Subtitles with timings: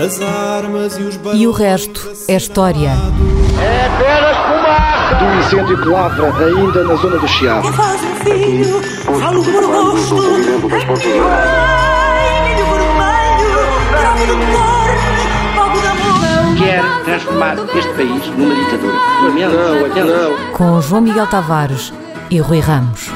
[0.00, 2.88] As armas e os E o resto é história.
[3.60, 5.14] É apenas fumaça!
[5.16, 7.68] Do incêndio que lavra ainda na zona do Chiado.
[7.68, 8.82] Que faz um filho,
[9.20, 9.60] falo fogo
[10.96, 11.50] de amor.
[16.56, 18.94] Quer transformar este país numa ditadura.
[18.94, 20.04] Não, lamento.
[20.06, 20.52] não.
[20.54, 21.92] Com João Miguel Tavares
[22.30, 23.10] e Rui Ramos.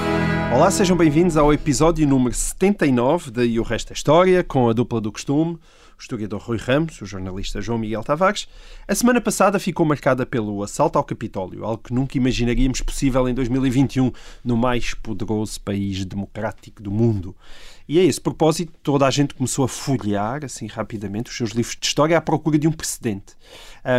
[0.55, 4.75] Olá, sejam bem-vindos ao episódio número 79 de E o Resto é História, com a
[4.75, 5.59] dupla do costume,
[5.98, 8.48] o historiador Rui Ramos, o jornalista João Miguel Tavares.
[8.87, 13.34] A semana passada ficou marcada pelo assalto ao Capitólio, algo que nunca imaginaríamos possível em
[13.34, 14.12] 2021
[14.45, 17.34] no mais poderoso país democrático do mundo.
[17.86, 21.77] E a esse propósito, toda a gente começou a folhear, assim rapidamente, os seus livros
[21.78, 23.34] de história à procura de um precedente.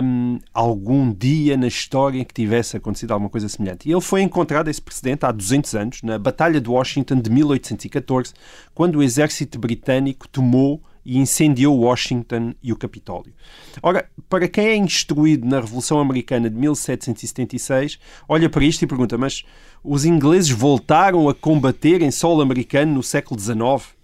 [0.04, 3.88] Hum, algum dia na história em que tivesse acontecido alguma coisa semelhante.
[3.88, 8.34] E ele foi encontrado, esse precedente, há 200 anos, na Batalha de Washington de 1814,
[8.74, 13.34] quando o exército britânico tomou e incendiou Washington e o Capitólio.
[13.82, 19.18] Ora, para quem é instruído na Revolução Americana de 1776, olha para isto e pergunta:
[19.18, 19.44] mas
[19.84, 23.96] os ingleses voltaram a combater em solo americano no século XIX?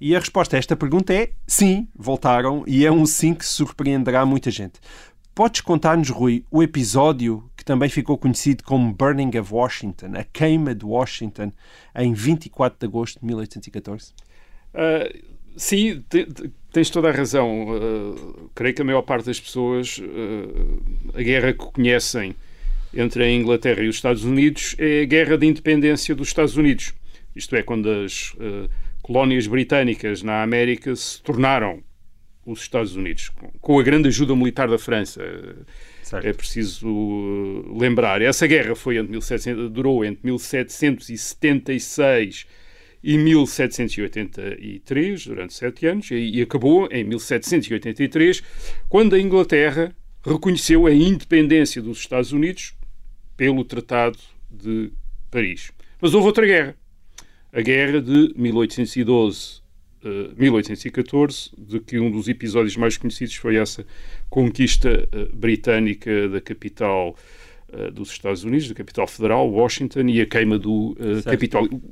[0.00, 4.26] E a resposta a esta pergunta é sim, voltaram, e é um sim que surpreenderá
[4.26, 4.80] muita gente.
[5.34, 10.74] Podes contar-nos, Rui, o episódio que também ficou conhecido como Burning of Washington, a queima
[10.74, 11.52] de Washington,
[11.96, 14.12] em 24 de agosto de 1814?
[14.74, 17.66] Uh, sim, te- te- tens toda a razão.
[17.68, 20.82] Uh, creio que a maior parte das pessoas, uh,
[21.14, 22.34] a guerra que conhecem
[22.94, 26.92] entre a Inglaterra e os Estados Unidos é a guerra de independência dos Estados Unidos.
[27.34, 28.68] Isto é, quando as uh,
[29.02, 31.82] colónias britânicas na América se tornaram
[32.44, 35.22] os Estados Unidos, com- a grande ajuda militar da França.
[36.02, 36.26] Certo.
[36.26, 38.20] É preciso uh, lembrar.
[38.20, 42.46] Essa guerra foi entre 1700, durou entre 1776
[43.02, 48.42] e 1783, durante sete anos, e, acabou em 1783,
[48.88, 49.94] quando a Inglaterra
[50.24, 52.74] reconheceu a independência dos Estados Unidos
[53.36, 54.18] pelo Tratado
[54.50, 54.90] de
[55.30, 55.70] Paris.
[56.00, 56.74] Mas houve outra guerra.
[57.52, 59.62] A guerra de 1812
[60.04, 63.86] eh, 1814, de que um dos episódios mais conhecidos foi essa
[64.28, 67.16] conquista eh, britânica da capital
[67.72, 71.30] eh, dos Estados Unidos, da capital federal, Washington, e a queima do eh, Certo.
[71.30, 71.82] Capitólio.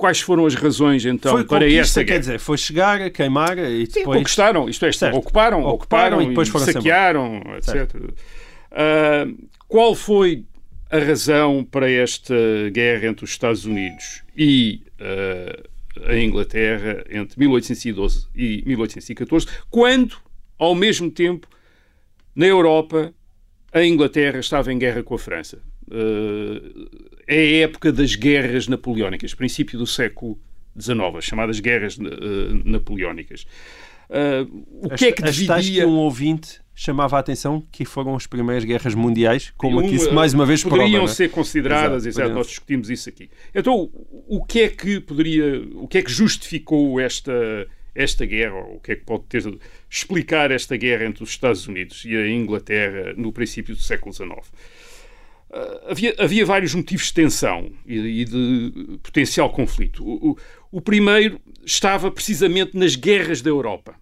[0.00, 2.20] Quais foram as razões, então, foi para conquista, essa quer guerra?
[2.20, 4.18] dizer, foi chegar, a queimar e Sim, depois...
[4.18, 5.14] conquistaram, isto é, Certo.
[5.18, 5.74] ocuparam, Ocuparam
[6.16, 7.94] ocuparam e depois foram-se saquearam, etc.
[8.72, 9.26] Ah,
[9.68, 10.44] qual foi
[10.90, 12.34] a razão para esta
[12.72, 20.16] guerra entre os Estados Unidos e ah, a Inglaterra entre 1812 e 1814, quando,
[20.58, 21.46] ao mesmo tempo,
[22.34, 23.12] na Europa,
[23.70, 25.58] a Inglaterra estava em guerra com a França?
[25.90, 26.88] Ah,
[27.26, 30.38] é a época das guerras napoleónicas, princípio do século
[30.78, 33.46] XIX, as chamadas guerras ah, napoleónicas.
[34.08, 34.46] Ah,
[34.82, 35.82] o que é que As dividia...
[35.84, 39.98] que um ouvinte chamava a atenção que foram as primeiras guerras mundiais, como aqui Uma-
[39.98, 41.14] se mais uma vez prova, poderiam não é?
[41.14, 43.28] ser consideradas, Exato, exato, nós discutimos isso aqui.
[43.54, 47.32] Então, o- o que é que poderia, o que é que justificou esta
[47.92, 49.42] esta guerra, ou o que é que pode ter
[49.90, 54.30] explicar esta guerra entre os Estados Unidos e a Inglaterra no princípio do século XIX?
[55.52, 60.04] Ah, havia, havia vários motivos de tensão e, e de potencial conflito.
[60.04, 60.36] O, o-
[60.72, 63.94] o primeiro estava precisamente nas guerras da Europa.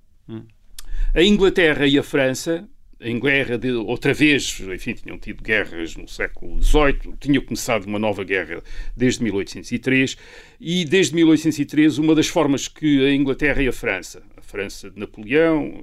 [1.15, 2.69] A Inglaterra e a França,
[3.01, 7.99] em guerra de outra vez, enfim, tinham tido guerras no século XVIII, tinha começado uma
[7.99, 8.63] nova guerra
[8.95, 10.17] desde 1803,
[10.61, 14.99] e desde 1803 uma das formas que a Inglaterra e a França, a França de
[15.01, 15.83] Napoleão,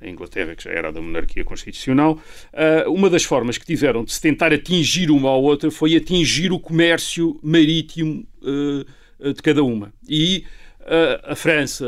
[0.00, 2.18] a Inglaterra, que já era da monarquia constitucional,
[2.52, 6.52] ah, uma das formas que tiveram de se tentar atingir uma à outra foi atingir
[6.52, 9.92] o comércio marítimo ah, de cada uma.
[10.08, 10.44] E
[10.80, 11.86] ah, a França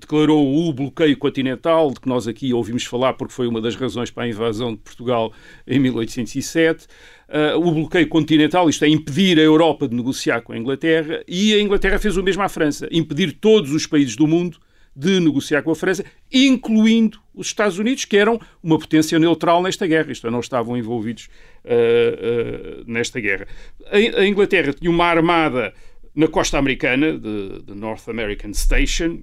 [0.00, 4.10] declarou o bloqueio continental, de que nós aqui ouvimos falar porque foi uma das razões
[4.10, 5.32] para a invasão de Portugal
[5.66, 6.86] em 1807.
[7.28, 11.54] Ah, o bloqueio continental, isto é, impedir a Europa de negociar com a Inglaterra, e
[11.54, 14.58] a Inglaterra fez o mesmo à França, impedir todos os países do mundo
[14.94, 19.86] de negociar com a França, incluindo os Estados Unidos, que eram uma potência neutral nesta
[19.86, 21.28] guerra, isto é, não estavam envolvidos
[21.64, 23.46] ah, ah, nesta guerra.
[23.90, 25.74] A, Inglaterra tinha uma armada
[26.14, 29.18] na costa americana, de, North American Station,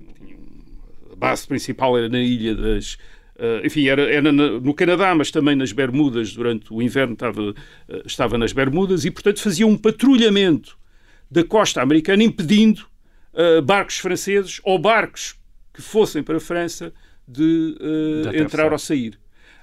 [1.11, 2.97] a base principal era na ilha das.
[3.39, 7.53] ah, enfim, era, era no Canadá, mas também nas Bermudas, durante o inverno estava,
[8.05, 10.77] estava nas Bermudas, e portanto fazia um patrulhamento
[11.29, 12.85] da costa americana, impedindo
[13.33, 15.39] ah, barcos franceses ou barcos
[15.81, 16.93] que fossem para a França
[17.27, 18.43] de, De atravessar.
[18.43, 19.19] entrar ou sair.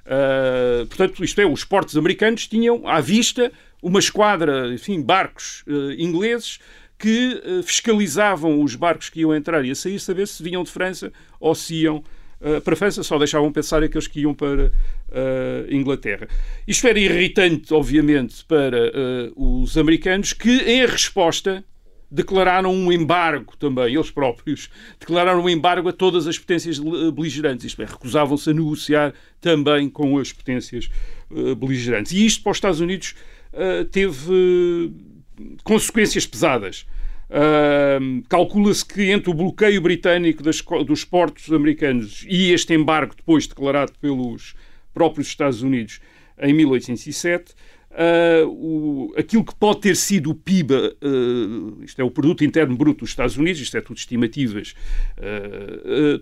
[0.09, 5.95] Ah, portanto, isto é, os portos americanos tinham à vista uma esquadra, enfim, barcos ah,
[5.99, 6.59] ingleses
[6.99, 11.13] que fiscalizavam os barcos que iam entrar e a sair, saber se vinham de França
[11.39, 12.03] ou se iam
[12.41, 14.73] uh, para a França, só deixavam pensar aqueles que iam para
[15.13, 16.27] a Inglaterra.
[16.67, 18.91] Isto era irritante, obviamente, para
[19.37, 21.65] os americanos, que, em resposta,
[22.11, 27.83] declararam um embargo também, eles próprios, declararam um embargo a todas as potências beligerantes, isto
[27.83, 30.91] é, recusavam-se a negociar também com as potências
[31.59, 32.13] beligerantes.
[32.13, 33.15] E isto para os Estados Unidos
[33.91, 34.91] teve
[35.63, 36.87] consequências pesadas.
[37.29, 43.47] Uh, Calcula-se que entre o bloqueio britânico das, dos portos americanos e este embargo depois
[43.47, 44.55] declarado pelos
[44.95, 46.01] próprios Estados Unidos
[46.41, 47.55] em 1807,
[47.91, 52.77] uh, o, aquilo que pode ter sido o PIB, uh, isto é o Produto Interno
[52.77, 54.75] Bruto dos Estados Unidos, isto é tudo estimativas,
[55.19, 56.21] ah,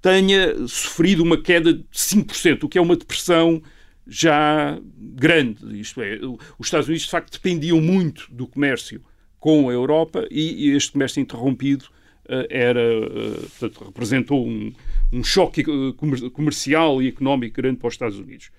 [0.00, 3.62] tenha sofrido uma queda de 5%, o que é uma depressão
[4.06, 5.80] já grande.
[5.80, 6.18] Isto é,
[6.58, 9.02] os Estados Unidos de facto dependiam muito do comércio
[9.40, 11.84] com a Europa e, este comércio interrompido
[12.26, 14.72] uh, era, uh, portanto, representou um,
[15.12, 15.62] um choque
[16.32, 18.50] comercial e económico grande para os Estados Unidos.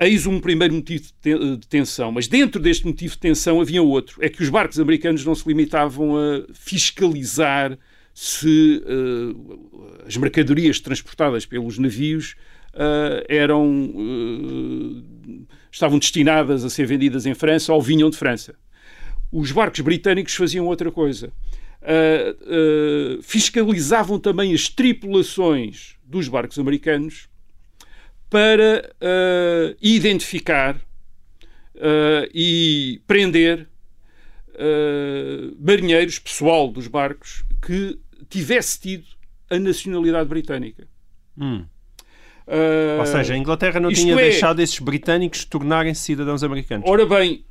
[0.00, 4.28] Eis um primeiro motivo de tensão, mas dentro deste motivo de tensão havia outro: é
[4.28, 7.78] que os barcos americanos não se limitavam a fiscalizar
[8.14, 12.34] se uh, as mercadorias transportadas pelos navios
[12.74, 18.54] uh, eram uh, estavam destinadas a ser vendidas em França ou vinham de França
[19.32, 21.32] os barcos britânicos faziam outra coisa.
[23.22, 27.28] Fiscalizavam também as tripulações dos barcos americanos
[28.32, 30.80] para uh, identificar
[32.32, 33.68] e prender
[35.58, 37.98] marinheiros, pessoal dos barcos, que
[38.30, 39.04] tivesse tido
[39.50, 40.86] a nacionalidade britânica.
[41.36, 41.66] Hum.
[42.98, 46.88] Ou seja, a Inglaterra não tinha é, deixado esses britânicos tornarem-se cidadãos americanos.
[46.88, 47.44] Ora bem,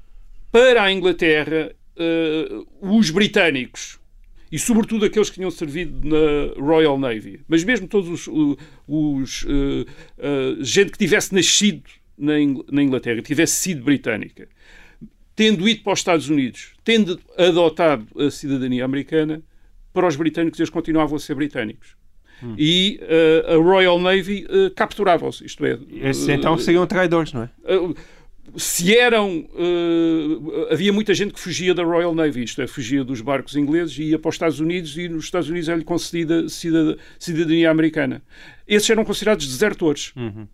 [0.52, 2.68] para a Inglaterra, uh,
[2.98, 4.00] os britânicos
[4.52, 8.58] e sobretudo aqueles que tinham servido na Royal Navy, mas mesmo todos os,
[8.88, 11.84] os uh, uh, gente que tivesse nascido
[12.18, 14.50] na, Ingl na Inglaterra, tivesse sido britânica,
[15.36, 19.42] tendo ido para os Estados Unidos, tendo adotado a cidadania americana,
[19.94, 21.96] para os britânicos eles continuavam a ser britânicos.
[22.44, 22.56] Hum.
[22.58, 24.46] E uh, a Royal Navy
[24.76, 25.78] capturava-os, isto é...
[26.10, 27.50] Esses então seriam traidores, não é?
[28.56, 29.48] Se eram.
[29.54, 33.98] Uh, havia muita gente que fugia da Royal Navy, isto é, fugia dos barcos ingleses
[33.98, 36.46] e ia para os Estados Unidos e nos Estados Unidos é-lhe concedida
[37.20, 38.22] cidadania americana.
[38.68, 40.12] Esses eram considerados desertores.
[40.16, 40.48] Uhum.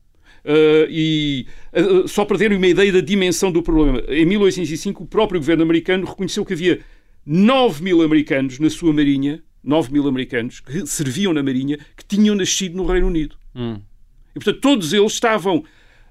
[0.46, 5.06] Uh, e uh, só para terem uma ideia da dimensão do problema, em 1805 o
[5.08, 6.80] próprio governo americano reconheceu que havia
[7.26, 12.34] 9 mil americanos na sua marinha, 9 mil americanos que serviam na marinha, que tinham
[12.36, 13.36] nascido no Reino Unido.
[13.54, 13.82] Uhum.
[14.32, 15.66] E portanto todos eles estavam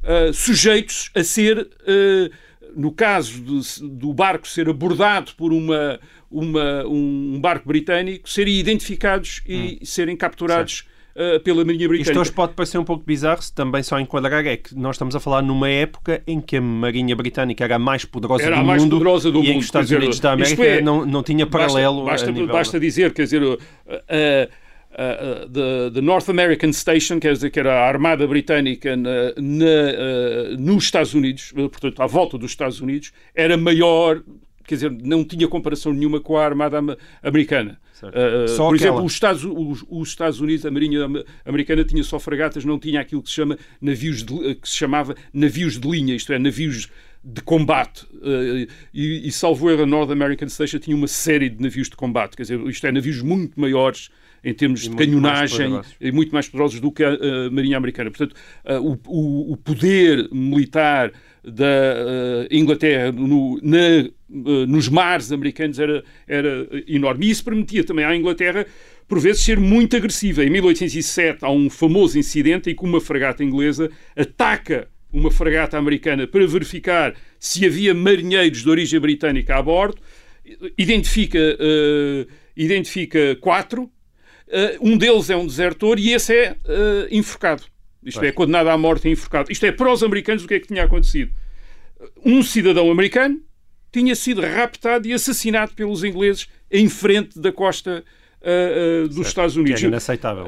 [0.06, 2.30] uh, sujeitos a ser, uh,
[2.74, 5.98] no caso de, do barco ser abordado por uma,
[6.30, 9.84] uma, um barco britânico, serem identificados e hum.
[9.84, 10.86] serem capturados.
[11.18, 12.10] Uh, pela Marinha Britânica.
[12.10, 15.16] Isto hoje pode parecer um pouco bizarro, se também só enquadrar é que nós estamos
[15.16, 18.64] a falar numa época em que a Marinha Britânica era a mais poderosa era do
[18.66, 20.82] mais mundo poderosa do e mundo, em que os Estados Unidos dizer, da América é,
[20.82, 23.56] não, não tinha paralelo basta, basta, basta dizer, quer dizer, uh, uh,
[25.52, 30.56] the, the, North American Station, quer dizer, que era a Armada Britânica na, na, uh,
[30.58, 34.22] nos Estados Unidos, portanto, à volta dos Estados Unidos, era maior,
[34.64, 36.78] quer dizer, não tinha comparação nenhuma com a Armada
[37.22, 37.78] Americana.
[38.02, 41.06] Uh, por exemplo, os Estados, os, os, Estados Unidos, a Marinha
[41.44, 45.14] Americana tinha só fragatas, não tinha aquilo que se chama navios de, que se chamava
[45.32, 46.88] navios de linha, isto é, navios
[47.24, 48.04] de combate.
[48.14, 51.96] Uh, e, e salvo erro, a North American Station tinha uma série de navios de
[51.96, 54.10] combate, quer dizer, isto é, navios muito maiores
[54.46, 58.12] em termos e de canhonagem e muito mais poderosos do que a, a Marinha Americana.
[58.12, 58.36] Portanto,
[58.80, 61.12] o, o, poder militar
[61.42, 64.08] da Inglaterra no, na,
[64.68, 67.26] nos mares americanos era, era enorme.
[67.26, 68.64] E isso permitia também à Inglaterra,
[69.08, 70.44] por vezes, ser muito agressiva.
[70.44, 76.26] Em 1807 há um famoso incidente em que uma fragata inglesa ataca uma fragata americana
[76.26, 80.00] para verificar se havia marinheiros de origem britânica a bordo,
[80.76, 83.90] identifica, uh, identifica quatro,
[84.80, 87.64] um deles é um desertor e esse é uh, enforcado.
[88.02, 89.50] Isto é, condenado à morte e enforcado.
[89.50, 91.32] Isto é, para os americanos, o que é que tinha acontecido?
[92.24, 93.40] Um cidadão americano
[93.90, 98.04] tinha sido raptado e assassinado pelos ingleses em frente da costa
[98.40, 99.28] uh, dos certo.
[99.28, 99.80] Estados Unidos.
[99.80, 100.46] Que é inaceitável.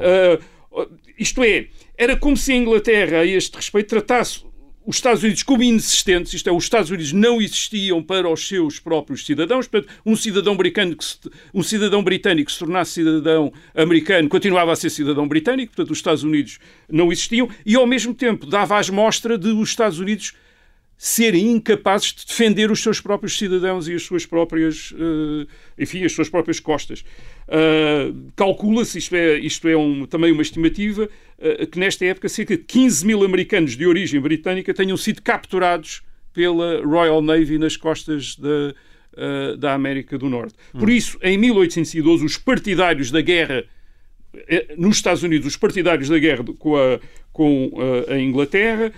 [1.17, 4.45] isto é, era como se a Inglaterra, a este respeito, tratasse
[4.85, 8.79] os Estados Unidos como inexistentes, isto é, os Estados Unidos não existiam para os seus
[8.79, 11.17] próprios cidadãos, portanto, um cidadão britânico que se,
[11.53, 16.23] um cidadão britânico se tornasse cidadão americano continuava a ser cidadão britânico, portanto, os Estados
[16.23, 16.59] Unidos
[16.89, 20.33] não existiam, e ao mesmo tempo dava as mostras de os Estados Unidos
[21.01, 26.11] serem incapazes de defender os seus próprios cidadãos e as suas próprias, uh, enfim, as
[26.11, 27.05] suas próprias costas.
[27.47, 32.57] Uh, Calcula-se, isto é, isto é um, também uma estimativa, uh, que nesta época cerca
[32.57, 36.01] de 15 mil americanos de origem britânica tenham sido capturados
[36.33, 40.55] pela Royal Navy nas costas da, da América do Norte.
[40.73, 40.91] Por hum.
[40.91, 43.63] isso, em 1812, os partidários da guerra
[44.77, 46.99] nos Estados Unidos, os partidários da guerra com a,
[47.31, 47.71] com
[48.07, 48.91] a Inglaterra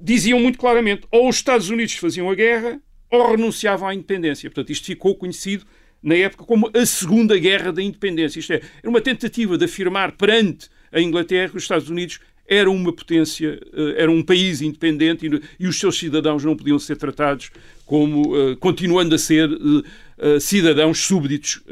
[0.00, 4.48] diziam muito claramente ou os Estados Unidos faziam a guerra ou renunciavam à independência.
[4.50, 5.64] Portanto, isto ficou conhecido
[6.02, 8.38] na época como a Segunda Guerra da Independência.
[8.38, 12.74] Isto é, era uma tentativa de afirmar perante a Inglaterra que os Estados Unidos eram
[12.74, 15.28] uma potência, uh, era um país independente
[15.58, 17.50] e, os seus cidadãos não podiam ser tratados
[17.84, 21.62] como, uh, continuando a ser uh, cidadãos súbditos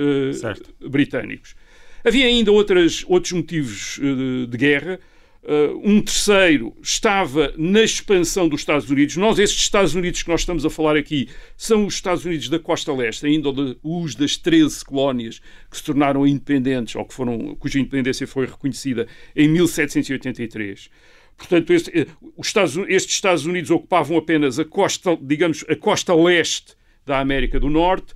[0.80, 1.54] britânicos.
[2.04, 3.98] Havia ainda outras, outros motivos
[4.48, 5.00] de guerra.
[5.46, 9.16] Uh, um terceiro estava na expansão dos Estados Unidos.
[9.16, 12.58] Nós, estes Estados Unidos que nós estamos a falar aqui, são os Estados Unidos da
[12.58, 13.50] costa leste, ainda
[13.80, 19.06] os das 13 colónias que se tornaram independentes, ou que foram, cuja independência foi reconhecida
[19.36, 20.90] em 1783.
[21.36, 22.06] Portanto, este, eh,
[22.40, 26.74] Estados, estes Estados Unidos ocupavam apenas a costa, digamos, a costa leste
[27.04, 28.14] da América do Norte.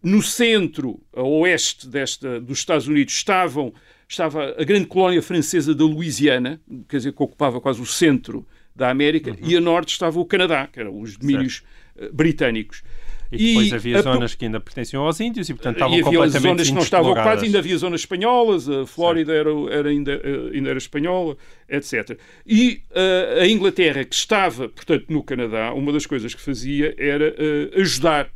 [0.00, 3.74] No centro, a oeste desta, dos Estados Unidos, estavam
[4.10, 8.90] estava a grande colónia francesa da Louisiana, quer dizer, que ocupava quase o centro da
[8.90, 9.36] América, uhum.
[9.42, 11.62] e a norte estava o Canadá, que eram os domínios
[11.96, 12.10] certo.
[12.10, 12.82] Eh, britânicos.
[13.32, 14.02] E depois e havia a...
[14.02, 16.82] zonas que ainda pertenciam aos índios e, portanto, estavam e havia completamente zonas que não
[16.82, 21.36] estavam ocupadas, ainda havia zonas espanholas, a Flórida era, era, ainda, eh, ainda era espanhola,
[21.68, 22.18] etc.
[22.44, 27.28] E uh, a Inglaterra, que estava, portanto, no Canadá, uma das coisas que fazia era
[27.28, 28.28] uh, ajudar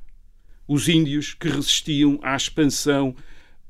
[0.69, 3.16] os índios que resistiam à expansão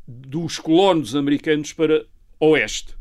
[0.06, 2.04] dos colonos americanos para
[2.40, 2.94] oeste.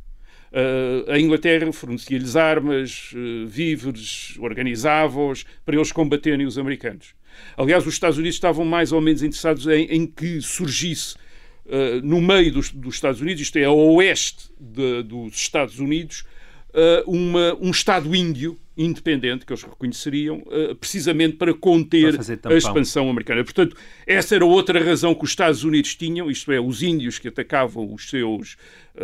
[0.52, 7.16] Uh, a Inglaterra fornecia-lhes armas, uh, víveres, organizava-os para eles combaterem os americanos.
[7.58, 11.16] Aliás, os Estados Unidos estavam mais ou menos interessados em, em que surgisse
[11.66, 16.24] uh, no meio dos, dos, Estados Unidos, isto é, a oeste de, dos Estados Unidos,
[17.06, 23.44] uma, um Estado índio independente que eles reconheceriam, uh, precisamente para conter a expansão americana.
[23.44, 23.76] Portanto,
[24.06, 27.94] essa era outra razão que os Estados Unidos tinham, isto é, os índios que atacavam
[27.94, 28.58] os seus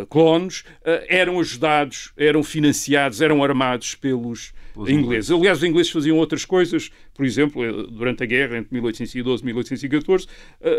[0.08, 4.98] colonos, uh, eram ajudados, eram financiados, eram armados pelos ingleses.
[4.98, 5.30] ingleses.
[5.30, 10.26] Aliás, os ingleses faziam outras coisas, por exemplo, durante a guerra entre 1812 e 1814,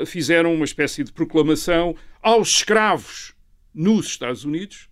[0.06, 3.34] fizeram uma espécie de proclamação aos escravos
[3.74, 4.91] nos Estados Unidos,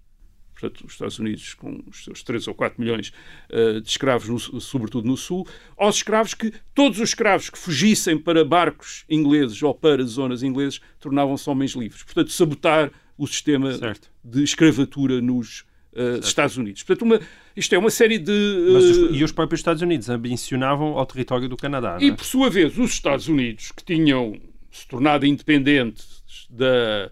[0.59, 3.13] portanto, os Estados Unidos com os seus 3 ou 4 milhões
[3.49, 5.47] uh, de escravos, no, sobretudo no Sul,
[5.77, 10.81] aos escravos que, todos os escravos que fugissem para barcos ingleses ou para zonas inglesas,
[10.99, 12.03] tornavam-se homens livres.
[12.03, 14.09] Portanto, sabotar o sistema certo.
[14.23, 15.61] de escravatura nos
[15.93, 16.83] uh, Estados Unidos.
[16.83, 17.19] Portanto, uma,
[17.55, 18.31] isto é uma série de...
[18.31, 22.13] Uh, os, e os próprios Estados Unidos ambicionavam ao território do Canadá, E, é?
[22.13, 24.39] por sua vez, os Estados Unidos, que tinham
[24.71, 27.11] se tornado independentes da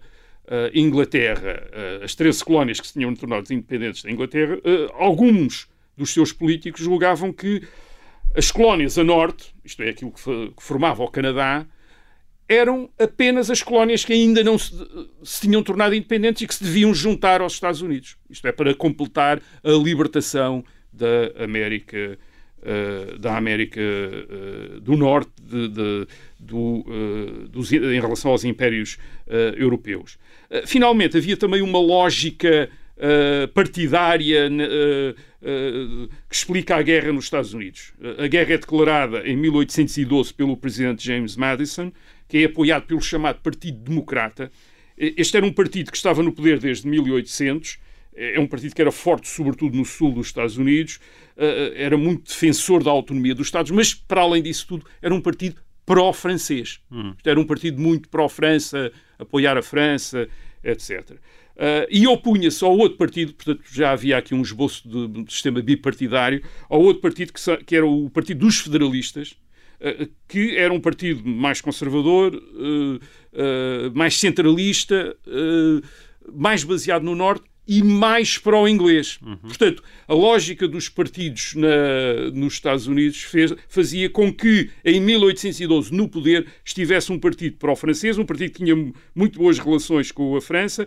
[0.74, 1.62] Inglaterra,
[2.00, 6.32] uh, as 13 colónias que se tinham tornado independentes da Inglaterra, uh, alguns dos seus
[6.32, 7.62] políticos julgavam que
[8.34, 11.66] as colónias a norte, isto é, aquilo que, que formava o Canadá,
[12.48, 14.72] eram apenas as colónias que ainda não se,
[15.22, 18.16] se, tinham tornado independentes e que se deviam juntar aos Estados Unidos.
[18.30, 22.18] Isto é, para completar a libertação da América
[22.60, 26.08] Uh, da América uh, do Norte de, de,
[26.40, 28.98] do, uh, dos, em relação aos impérios
[29.56, 30.18] europeus.
[30.66, 32.68] Finalmente, havia também uma lógica
[33.54, 34.50] partidária
[36.28, 37.92] que explica a guerra nos Estados Unidos.
[38.18, 41.92] a guerra é declarada em 1812 pelo presidente James Madison,
[42.26, 44.50] que é apoiado pelo chamado Partido Democrata.
[44.96, 47.78] Este era um partido que estava no poder desde 1800
[48.18, 50.98] é um partido que era forte, sobretudo no sul dos Estados Unidos,
[51.36, 55.14] eh, eh, era muito defensor da autonomia dos Estados, mas, para além disso tudo, era
[55.14, 56.80] um partido pró-francês.
[56.90, 57.14] Uhum.
[57.24, 60.28] Era um partido muito pró-França, apoiar a França,
[60.62, 61.10] etc.
[61.10, 61.16] Uh,
[61.56, 65.60] eh, e opunha-se ao outro partido, portanto já havia aqui um esboço de, de sistema
[65.60, 69.36] bipartidário, ao outro partido que, que, era o Partido dos Federalistas,
[69.80, 73.00] uh, que era um partido mais conservador, uh,
[73.94, 75.16] mais centralista,
[76.32, 79.18] mais baseado no Norte, e mais para o inglês.
[79.22, 79.36] Uhum.
[79.36, 85.92] Portanto, a lógica dos partidos na, nos Estados Unidos fez, fazia com que, em 1812,
[85.92, 90.10] no poder, estivesse um partido para o francês, um partido que tinha muito boas relações
[90.10, 90.86] com a França,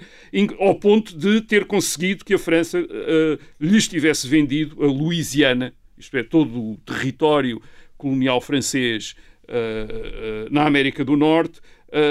[0.60, 6.18] ao ponto de ter conseguido que a França uh, lhes tivesse vendido a Louisiana, isto
[6.18, 7.62] é, todo o território
[7.96, 11.62] colonial francês uh, uh, na América do Norte,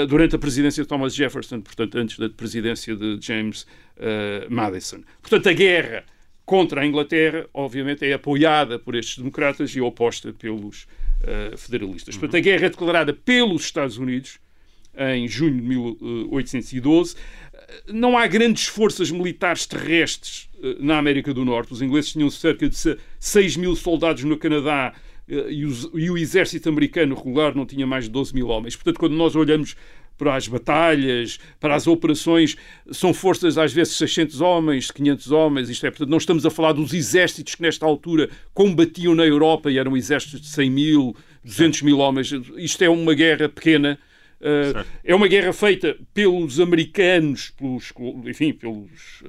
[0.07, 3.63] durante a presidência de Thomas Jefferson, portanto, antes da presidência de James
[3.97, 5.01] uh, Madison.
[5.21, 6.03] Portanto, a guerra
[6.45, 12.15] contra a Inglaterra, obviamente, é apoiada por estes democratas e oposta pelos uh, federalistas.
[12.15, 14.39] Portanto, a guerra é declarada pelos Estados Unidos
[14.95, 17.15] em junho de 1812.
[17.87, 21.71] Não há grandes forças militares terrestres na América do Norte.
[21.71, 24.93] Os ingleses tinham cerca de 6 mil soldados no Canadá
[25.49, 28.75] e, os, e o exército americano regular não tinha mais de 12 mil homens.
[28.75, 29.75] Portanto, quando nós olhamos
[30.17, 32.55] para as batalhas, para as operações,
[32.91, 36.73] são forças às vezes 600 homens, 500 homens, isto é, portanto, não estamos a falar
[36.73, 41.81] dos exércitos que nesta altura combatiam na Europa e eram exércitos de 100 mil, 200
[41.81, 42.31] mil homens.
[42.57, 43.97] Isto é uma guerra pequena.
[44.39, 47.91] Uh, é uma guerra feita pelos americanos, pelos,
[48.25, 49.23] enfim, pelos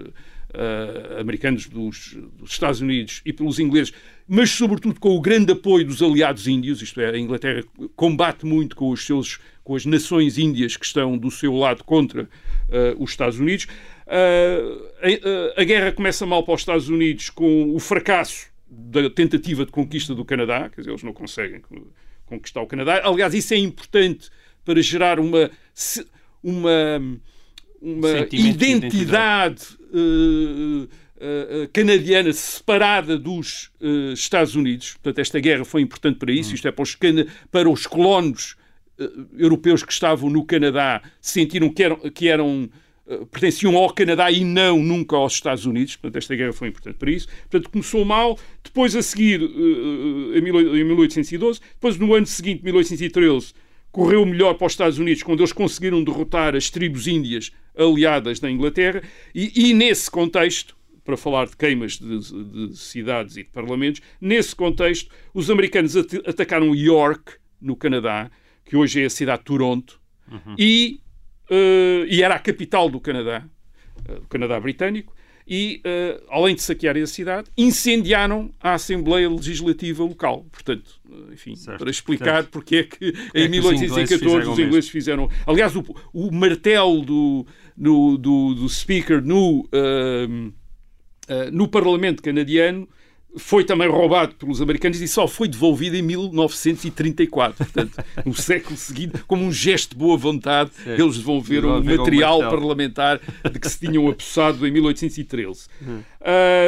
[0.54, 3.92] uh, americanos dos, dos, Estados Unidos e pelos ingleses,
[4.26, 7.62] mas sobretudo com o grande apoio dos aliados índios, isto é, a Inglaterra
[7.96, 12.22] combate muito com, os seus, com as nações índias que estão do seu lado contra
[12.24, 13.66] uh, os Estados Unidos.
[14.06, 19.72] A, a, guerra começa mal para os Estados Unidos com o fracasso da tentativa de
[19.72, 21.62] conquista do Canadá, quer dizer, eles não conseguem
[22.26, 23.02] conquistar o Canadá.
[23.04, 24.28] Aliás, isso é importante
[24.64, 25.50] para gerar uma,
[26.42, 27.20] uma
[27.82, 29.64] uma identidade, identidade.
[29.92, 30.88] Uh,
[31.22, 34.94] uh, canadiana separada dos uh, Estados Unidos.
[34.94, 36.50] Portanto, esta guerra foi importante para isso.
[36.50, 36.54] Hum.
[36.54, 36.98] Isto é para os,
[37.50, 38.56] para os colonos
[39.36, 42.70] europeus que estavam no Canadá sentiram que eram, que eram
[43.32, 45.96] pertenciam ao Canadá e não nunca aos Estados Unidos.
[45.96, 47.26] Portanto, esta guerra foi importante para isso.
[47.50, 48.38] Portanto, começou mal.
[48.62, 53.54] Depois, a seguir, em 1812, depois, no ano seguinte, 1813,
[53.90, 58.50] correu melhor para os Estados Unidos quando eles conseguiram derrotar as tribos índias aliadas da
[58.50, 59.02] Inglaterra,
[59.34, 64.54] e, e nesse contexto, para falar de queimas de, de, cidades e de parlamentos, nesse
[64.54, 68.30] contexto, os americanos at atacaram York, no Canadá,
[68.64, 70.54] que hoje é a cidade de Toronto, uhum.
[70.58, 71.00] e,
[71.50, 73.44] uh, e era a capital do Canadá,
[74.08, 75.14] uh, do Canadá britânico,
[75.46, 80.46] e, uh, além de saquearem a cidade, incendiaram a Assembleia Legislativa local.
[80.52, 81.00] Portanto,
[81.32, 82.50] enfim, certo, para explicar certo.
[82.50, 85.28] porque é que em é 1814 os ingleses fizeram.
[85.46, 90.52] Aliás, o, o martelo do, do, do, do Speaker no, uh,
[91.52, 92.88] no Parlamento canadiano
[93.36, 97.56] foi também roubado pelos americanos e só foi devolvido em 1934.
[97.56, 100.90] Portanto, no século seguinte, como um gesto de boa vontade, Sim.
[100.90, 105.68] eles devolveram o material parlamentar de que se tinham apossado em 1813.
[105.82, 106.02] Hum.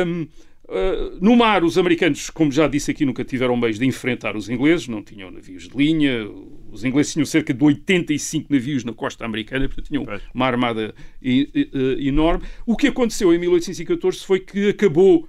[0.06, 0.26] Um,
[0.66, 4.48] Uh, no mar, os americanos, como já disse aqui, nunca tiveram meios de enfrentar os
[4.48, 6.26] ingleses, não tinham navios de linha.
[6.74, 12.44] Os ingleses tinham cerca de 85 navios na costa americana, portanto tinham uma armada enorme.
[12.66, 15.28] O que aconteceu em 1814 foi que acabou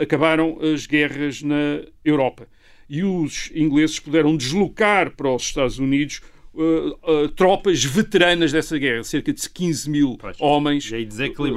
[0.00, 2.46] acabaram as guerras na Europa.
[2.88, 6.20] E os ingleses puderam deslocar para os Estados Unidos
[6.56, 10.88] Uh, uh, tropas veteranas dessa guerra, cerca de 15 mil pois, homens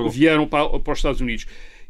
[0.10, 1.46] vieram para, para, os Estados Unidos.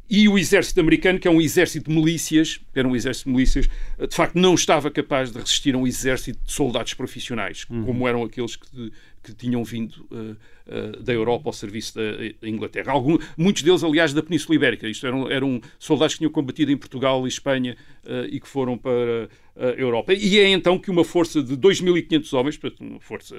[0.10, 3.68] E o exército americano, que é um exército de milícias, era um exército de milícias,
[3.68, 7.84] de facto não estava capaz de resistir a um exército de soldados profissionais, uhum.
[7.84, 8.92] como eram aqueles que,
[9.22, 12.94] que tinham vindo uh, uh, da Europa ao serviço da Inglaterra.
[12.94, 14.88] Algum, muitos deles, aliás, da Península Ibérica.
[14.88, 18.78] Isto eram, eram soldados que tinham combatido em Portugal e Espanha uh, e que foram
[18.78, 19.30] para
[19.78, 20.14] Europa.
[20.14, 23.36] E é então que uma força de 2.500 homens, portanto, uma força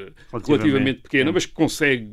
[0.47, 1.33] relativamente pequena, é.
[1.33, 2.09] mas que consegue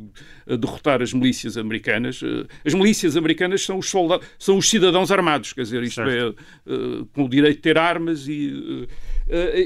[0.60, 2.22] derrotar as milícias americanas.
[2.64, 6.36] As milícias americanas são os, soldados, são os cidadãos armados, quer dizer, isto certo.
[6.68, 8.88] é com o direito de ter armas e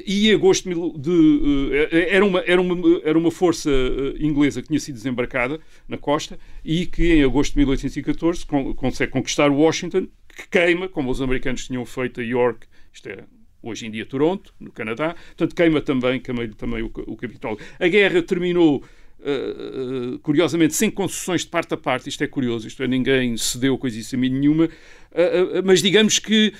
[0.05, 1.71] e em agosto de,
[2.09, 3.69] era, uma, era, uma, era uma força
[4.17, 9.11] inglesa que tinha sido desembarcada na costa e que em agosto de 1814 con consegue
[9.11, 13.25] conquistar Washington, que queima, como os americanos tinham feito a York, isto é
[13.61, 17.59] hoje em dia Toronto, no Canadá, portanto queima também, queima também o, o Capitólio.
[17.79, 18.83] A guerra terminou
[19.21, 23.77] Uh, curiosamente, sem concessões de parte a parte, isto é curioso, isto é, ninguém cedeu
[23.77, 26.53] coisa nenhuma, uh, mas digamos que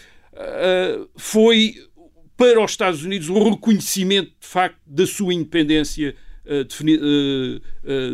[1.16, 1.76] foi
[2.36, 6.14] para os Estados Unidos o reconhecimento, de facto, da sua independência
[6.68, 7.00] defini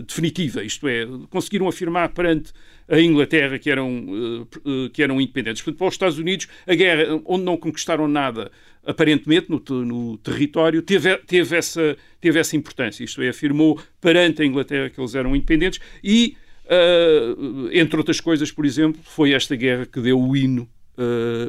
[0.05, 0.63] definitiva.
[0.63, 2.51] Isto é, conseguiram afirmar perante
[2.87, 4.47] a Inglaterra que eram,
[4.93, 5.63] que eram independentes.
[5.63, 8.51] Portanto, para os Estados Unidos, a guerra, onde não conquistaram nada,
[8.85, 13.03] aparentemente, no, no território, teve, teve, essa, teve essa importância.
[13.03, 16.35] Isto é, afirmou perante a Inglaterra que eles eram independentes e,
[17.71, 20.67] entre outras coisas, por exemplo, foi esta guerra que deu o hino,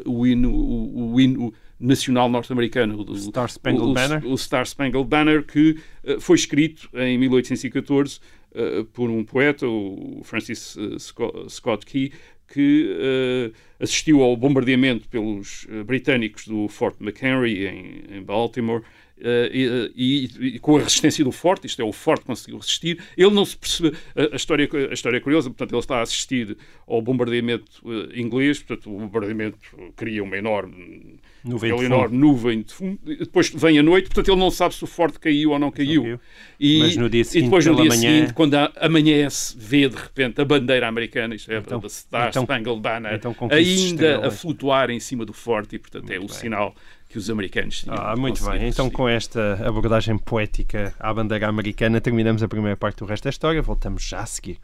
[0.05, 5.07] o hino, o, o hino nacional norte-americano, o Star Spangled o, Banner, o Star Spangled
[5.07, 8.21] Banner, que uh, foi escrito em 1814 uh,
[8.55, 12.13] eh, por um poeta, o Francis uh, Scott Key,
[12.49, 20.47] que assistiu ao bombardeamento pelos britânicos do Fort McHenry em, em Baltimore Uh, e, e,
[20.47, 23.57] e, com a resistência do forte, isto é, o forte conseguiu resistir, ele não se
[23.57, 23.97] percebe.
[24.15, 28.19] A, a, história, a história é curiosa, portanto, ele está a assistir ao bombardeamento uh,
[28.19, 29.59] inglês, portanto, o bombardeamento
[29.97, 34.41] cria uma enorme nuvem, de, enorme nuvem de fundo, depois vem a noite, portanto, ele
[34.41, 36.21] não sabe se o forte caiu ou não caiu.
[36.59, 38.01] E, Mas no dia seguinte, e depois no dia manhã...
[38.01, 42.43] seguinte, quando amanhece, vê de repente a bandeira americana, isto é, então, a Star então,
[42.43, 46.27] Spangled Banner, então, ainda a flutuar em cima do forte, e portanto muito é o
[46.27, 46.37] bem.
[46.37, 46.75] sinal
[47.09, 47.97] que os americanos tinham.
[47.97, 48.69] Ah, muito bem.
[48.69, 53.31] Então, com esta abordagem poética à bandeira americana, terminamos a primeira parte do resto da
[53.31, 53.63] história.
[53.63, 54.59] Voltamos já a seguir.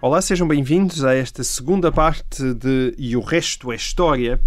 [0.00, 4.40] Olá, sejam bem-vindos a esta segunda parte de E o Resto é História.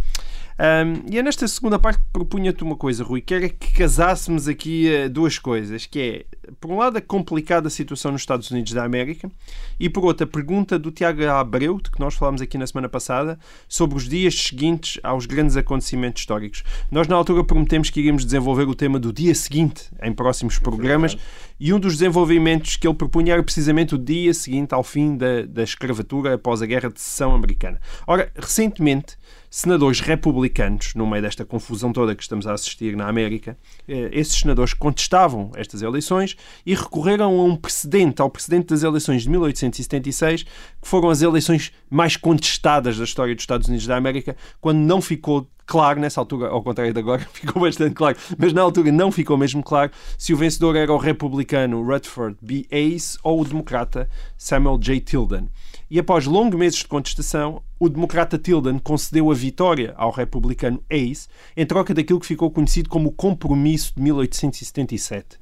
[0.58, 4.48] Um, e é nesta segunda parte que propunha-te uma coisa, Rui, que era que casássemos
[4.48, 6.26] aqui uh, duas coisas, que é,
[6.62, 9.30] por um lado, a complicada situação nos Estados Unidos da América
[9.78, 12.88] e, por outro, a pergunta do Tiago Abreu, de que nós falámos aqui na semana
[12.88, 13.38] passada,
[13.68, 16.64] sobre os dias seguintes aos grandes acontecimentos históricos.
[16.90, 21.18] Nós, na altura, prometemos que iríamos desenvolver o tema do dia seguinte em próximos programas
[21.60, 25.42] e um dos desenvolvimentos que ele propunha era precisamente o dia seguinte ao fim da,
[25.42, 27.80] da escravatura após a Guerra de Secessão Americana.
[28.08, 29.18] Ora, recentemente,
[29.56, 34.74] senadores republicanos, no meio desta confusão toda que estamos a assistir na América, esses senadores
[34.74, 40.50] contestavam estas eleições e recorreram a um precedente, ao precedente das eleições de 1876, que
[40.82, 45.48] foram as eleições mais contestadas da história dos Estados Unidos da América, quando não ficou
[45.66, 49.38] claro nessa altura, ao contrário de agora, ficou bastante claro, mas na altura não ficou
[49.38, 52.66] mesmo claro se o vencedor era o republicano Rutherford B.
[52.72, 55.00] Hayes ou o democrata Samuel J.
[55.00, 55.50] Tilden.
[55.96, 61.30] E após longos meses de contestação, o democrata Tilden concedeu a vitória ao republicano Hayes
[61.56, 65.40] em troca daquilo que ficou conhecido como o Compromisso de 1877.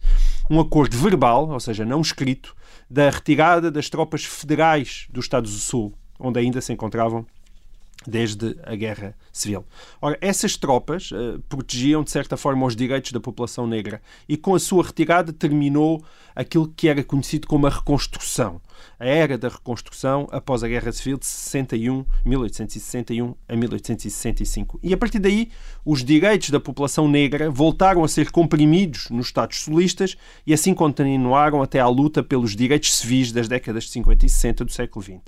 [0.51, 2.55] Um acordo verbal, ou seja, não escrito,
[2.87, 7.25] da retirada das tropas federais dos Estados do Sul, onde ainda se encontravam
[8.05, 9.65] desde a Guerra Civil.
[9.99, 14.53] Ora, essas tropas uh, protegiam, de certa forma, os direitos da população negra e, com
[14.53, 16.03] a sua retirada, terminou
[16.35, 18.61] aquilo que era conhecido como a reconstrução.
[19.03, 24.79] A era da reconstrução após a Guerra Civil de 61, 1861 a 1865.
[24.81, 25.49] E, a partir daí,
[25.83, 30.15] os direitos da população negra voltaram a ser comprimidos nos Estados solistas
[30.47, 34.63] e assim continuaram até à luta pelos direitos civis das décadas de 50 e 60
[34.63, 35.19] do século XX.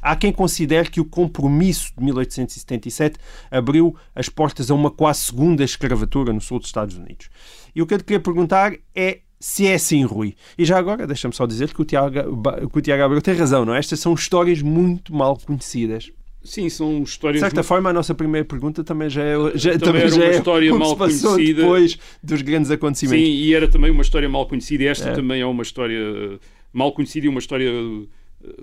[0.00, 3.18] Há quem considere que o compromisso de 1877
[3.50, 7.28] abriu as portas a uma quase segunda escravatura no sul dos Estados Unidos.
[7.74, 10.34] E o que eu te queria perguntar é se é assim, Rui.
[10.58, 12.12] E já agora, deixa-me só dizer que o Tiago,
[12.70, 13.78] que o Tiago Abreu tem razão, não é?
[13.78, 16.10] Estas são histórias muito mal conhecidas.
[16.44, 17.40] Sim, são histórias.
[17.42, 20.24] De certa forma, a nossa primeira pergunta também já é, já, também também já uma
[20.24, 21.60] é história que mal conhecida.
[21.62, 23.26] depois dos grandes acontecimentos.
[23.26, 24.84] Sim, e era também uma história mal conhecida.
[24.84, 25.12] E esta É.
[25.12, 26.38] também é uma história
[26.72, 27.70] mal conhecida e uma história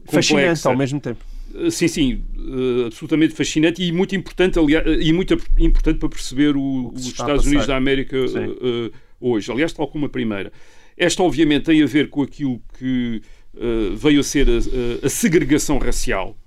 [0.05, 0.69] Fascinante complexa.
[0.69, 1.23] ao mesmo tempo.
[1.53, 6.55] Uh, Sim, sim, uh, absolutamente fascinante e muito importante, aliás, e muito importante para perceber
[6.57, 8.45] o- os Estados Unidos da América Sim.
[8.47, 9.51] uh, hoje.
[9.51, 10.51] Aliás, tal como a primeira.
[10.95, 13.21] Esta, obviamente, tem a ver com aquilo que
[13.53, 16.37] uh, veio a ser a, a segregação racial.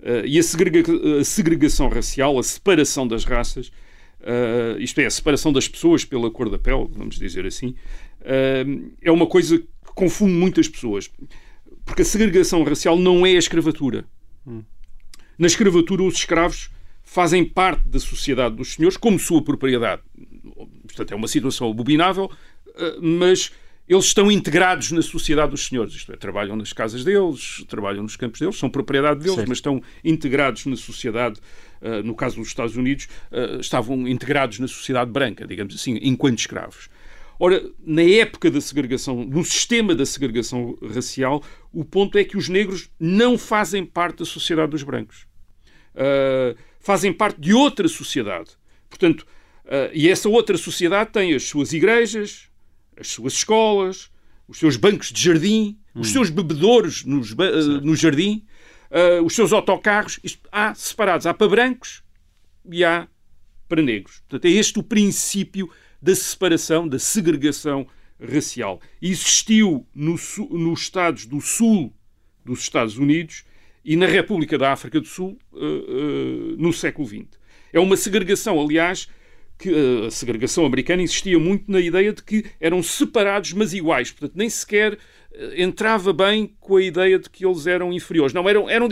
[0.00, 3.68] Uh, e a, segrega- a segregação racial, a separação das raças,
[4.20, 7.74] uh, isto é, a separação das pessoas pela cor da pele, vamos dizer assim,
[9.02, 11.10] é uma coisa que confunde muitas pessoas.
[11.84, 14.06] Porque a segregação racial não é a escravatura.
[15.36, 16.70] Na escravatura, os escravos
[17.02, 20.00] fazem parte da sociedade dos senhores como sua propriedade.
[20.86, 22.30] Portanto, é uma situação abominável,
[22.76, 23.50] eh, mas
[23.88, 25.94] eles estão integrados na sociedade dos senhores.
[25.94, 29.48] Isto é, trabalham nas casas deles, trabalham nos campos deles, são propriedade deles, Certo.
[29.48, 31.38] mas estão integrados na sociedade.
[31.82, 36.38] eh, No caso dos Estados Unidos, eh, estavam integrados na sociedade branca, digamos assim, enquanto
[36.38, 36.88] escravos.
[37.38, 42.48] Ora, na época da segregação, no sistema da segregação racial, o ponto é que os
[42.48, 45.26] negros não fazem parte da sociedade dos brancos.
[45.94, 48.50] Uh, fazem parte de outra sociedade.
[48.88, 49.26] Portanto,
[49.64, 52.48] uh, e essa outra sociedade tem as suas igrejas,
[52.96, 54.10] as suas escolas,
[54.46, 58.44] os seus bancos de jardim, os seus bebedouros nos, uh, no jardim,
[58.90, 60.18] uh, os seus autocarros.
[60.22, 61.26] Isto, há separados.
[61.26, 62.02] Há para brancos
[62.70, 63.08] e há
[63.68, 64.20] para negros.
[64.28, 67.86] Portanto, é este o princípio da separação, da segregação
[68.20, 68.80] racial.
[69.00, 70.16] Existiu no
[70.50, 71.92] nos Estados do Sul
[72.44, 73.44] dos Estados Unidos
[73.84, 75.38] e na República da África do Sul
[76.58, 77.38] no século XX.
[77.72, 79.08] É uma segregação, aliás,
[79.58, 84.10] que a segregação americana insistia muito na ideia de que eram separados, mas iguais.
[84.10, 84.98] Portanto, nem sequer
[85.32, 88.32] eh, entrava bem com a ideia de que eles eram inferiores.
[88.32, 88.88] Não, eram, eram,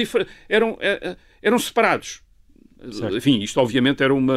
[0.49, 2.23] eram, eh, eh, eram separados.
[2.91, 3.17] Certo.
[3.17, 4.35] Enfim, isto obviamente era uma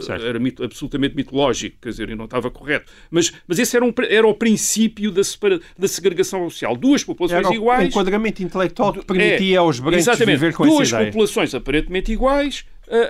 [0.00, 0.24] Certo.
[0.26, 2.90] era mito- absolutamente mitológico, quer dizer, e não estava correto.
[3.08, 6.76] Mas, mas esse era, um, era o princípio da, separa, da segregação social.
[6.76, 7.86] Duas populações Era iguais.
[7.88, 11.12] enquadramento intelectual que permitia É, aos brancos viver com duas essa ideia.
[11.12, 12.64] populações aparentemente iguais,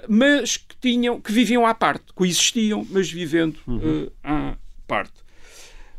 [0.09, 5.13] mas que, tinham, que viviam à parte, coexistiam, mas vivendo uh, à parte.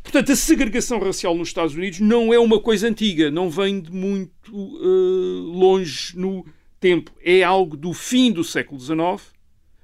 [0.03, 3.91] Portanto, a segregação racial nos Estados Unidos não é uma coisa antiga, não vem de
[3.91, 6.45] muito uh, longe no
[6.79, 7.11] tempo.
[7.23, 9.33] É algo do fim do século XIX,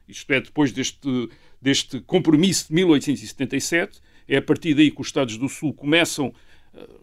[0.07, 1.29] isto é, depois deste,
[1.61, 4.01] deste compromisso de 1877.
[4.27, 6.33] É a partir daí que os Estados do Sul começam,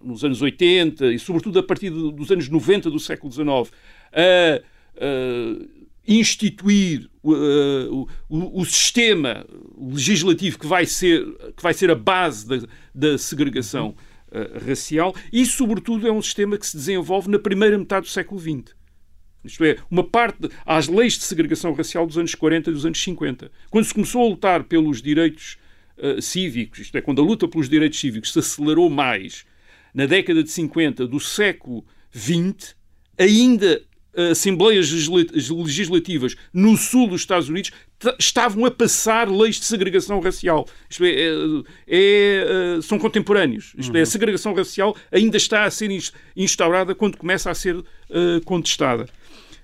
[0.03, 3.73] nos anos 80 e, sobretudo, a partir dos anos 90 do século XIX,
[4.13, 4.63] a.
[6.07, 9.47] instituir uh, o, o, sistema
[9.79, 11.25] legislativo que vai ser,
[11.57, 13.95] que vai ser a base da, da segregação
[14.29, 18.41] uh, racial e, sobretudo, é um sistema que se desenvolve na primeira metade do século
[18.41, 18.75] XX.
[19.45, 23.03] Isto é, uma parte às leis de segregação racial dos anos 40 e dos anos
[23.03, 23.51] 50.
[23.71, 25.59] Quando se começou a lutar pelos direitos
[25.99, 29.45] uh, cívicos, isto é, quando a luta pelos direitos cívicos se acelerou mais
[29.95, 32.75] na década de 50 do século XX,
[33.19, 33.83] ainda
[34.31, 37.71] assembleias legislativas no sul dos Estados Unidos
[38.19, 40.67] estavam a passar leis de segregação racial.
[40.89, 41.33] Isto é, é,
[41.87, 41.97] é
[42.77, 43.73] eh, são contemporâneos.
[43.77, 43.99] Isto uhum.
[43.99, 45.91] é, a segregação racial ainda está a ser
[46.37, 47.85] instaurada quando começa a ser uh,
[48.45, 49.05] contestada.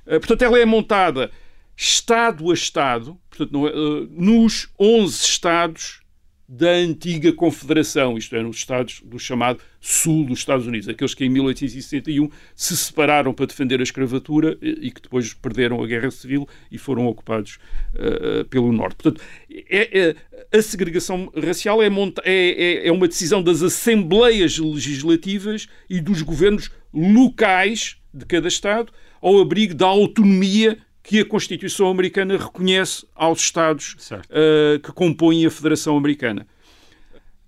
[0.06, 1.30] Uh, portanto, ela é montada
[1.76, 6.00] Estado a Estado, portanto, uh, nos 11 Estados
[6.48, 11.24] da antiga Confederação, isto é, nos Estados do chamado Sul dos Estados Unidos, aqueles que
[11.24, 16.48] em 1861 se separaram para defender a escravatura e que depois perderam a Guerra Civil
[16.72, 17.58] e foram ocupados
[17.94, 18.96] uh, pelo Norte.
[18.96, 19.22] Portanto,
[19.68, 20.16] é,
[20.50, 21.92] é, a segregação racial é, é,
[22.24, 29.38] é, é uma decisão das assembleias legislativas e dos governos locais de cada Estado ao
[29.38, 30.78] abrigo da autonomia
[31.08, 36.46] que a Constituição Americana reconhece aos Estados uh, que compõem a Federação Americana.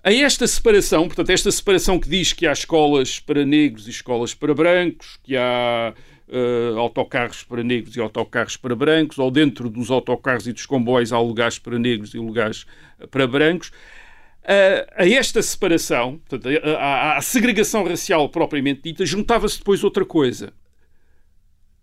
[0.02, 4.32] A esta separação, portanto, esta separação que diz que há escolas para negros e escolas
[4.32, 9.90] para brancos, que há uh, autocarros para negros e autocarros para brancos, ou dentro dos
[9.90, 12.64] autocarros e dos comboios há lugares para negros e lugares
[13.10, 13.68] para brancos.
[13.68, 20.50] Uh, a esta separação, portanto, a, a segregação racial propriamente dita, juntava-se depois outra coisa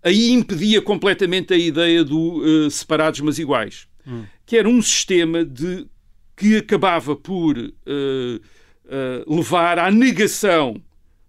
[0.04, 4.26] aí impedia completamente a ideia do uh, separados mas iguais, hum.
[4.46, 5.88] que era um sistema de
[6.36, 10.82] que acabava por uh, uh, levar à negação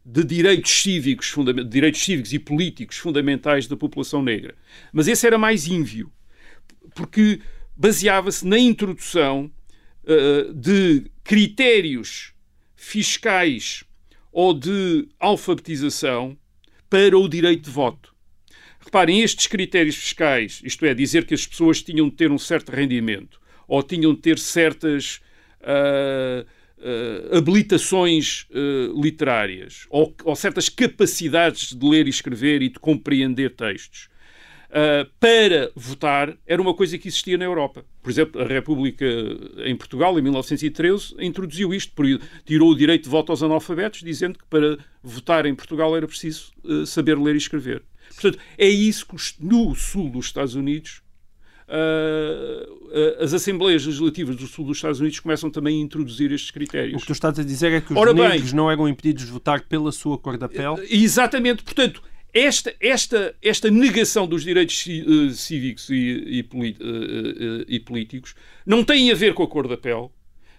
[0.04, 1.34] de direitos cívicos,
[1.68, 4.54] direitos cívicos e políticos fundamentais da população negra.
[4.92, 6.10] Mas esse era mais ínvio,
[6.94, 7.40] porque
[7.76, 9.50] baseava-se na introdução
[10.54, 12.32] de critérios
[12.74, 13.84] fiscais
[14.32, 16.38] ou de alfabetização
[16.88, 18.14] para o direito de voto.
[18.80, 22.70] Reparem, estes critérios fiscais, isto é, dizer que as pessoas tinham de ter um certo
[22.70, 25.20] rendimento ou tinham de ter certas
[25.60, 26.46] uh,
[26.78, 33.54] uh, habilitações uh, literárias ou, ou, certas capacidades de ler e escrever e de compreender
[33.54, 34.08] textos.
[35.20, 37.84] para votar era uma coisa que existia na Europa.
[38.02, 39.04] Por exemplo, a República
[39.64, 41.92] em Portugal, em 1913, introduziu isto,
[42.44, 46.52] tirou o direito de voto aos analfabetos, dizendo que para votar em Portugal era preciso
[46.86, 47.82] saber ler e escrever.
[48.20, 51.02] Portanto, é isso que no sul dos Estados Unidos
[51.68, 56.96] Uh, as Assembleias Legislativas do Sul dos Estados Unidos começam também a introduzir estes critérios.
[56.96, 59.26] O que tu estás a dizer é que os Ora negros bem, não eram impedidos
[59.26, 60.86] de votar pela sua cor da pele?
[60.88, 61.62] Exatamente.
[61.62, 62.02] Portanto,
[62.32, 69.10] esta, esta, esta negação dos direitos uh, cívicos e, e, uh, e políticos não tem
[69.12, 70.08] a ver com a cor da pele,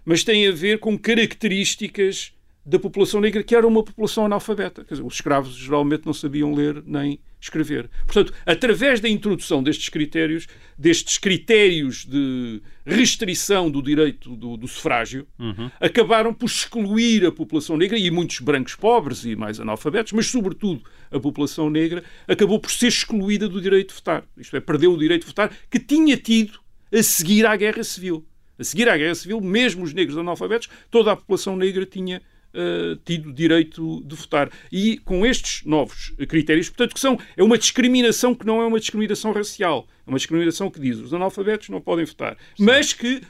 [0.06, 4.86] mas tem a ver com características da população negra, que era uma população analfabeta.
[4.86, 7.90] Quer dizer, os escravos geralmente não sabiam ler nem escrever.
[8.06, 10.48] Portanto, através da introdução destes critérios,
[10.78, 15.70] destes critérios de restrição do direito do, do sufrágio, uhum.
[15.80, 20.82] acabaram por excluir a população negra e muitos brancos pobres e mais analfabetos, mas sobretudo
[21.12, 24.24] a população negra, acabou por ser excluída do direito de votar.
[24.38, 26.60] Isto é, perdeu o direito de votar que tinha tido
[26.92, 28.26] a seguir à Guerra Civil.
[28.58, 32.22] A seguir à Guerra Civil, mesmo os negros analfabetos, toda a população negra tinha
[32.54, 34.50] uh, tido direito de votar.
[34.72, 38.80] E com estes novos critérios, portanto, que são, é uma discriminação que não é uma
[38.80, 42.64] discriminação racial, é uma discriminação que diz os analfabetos não podem votar, Sim.
[42.64, 43.22] mas que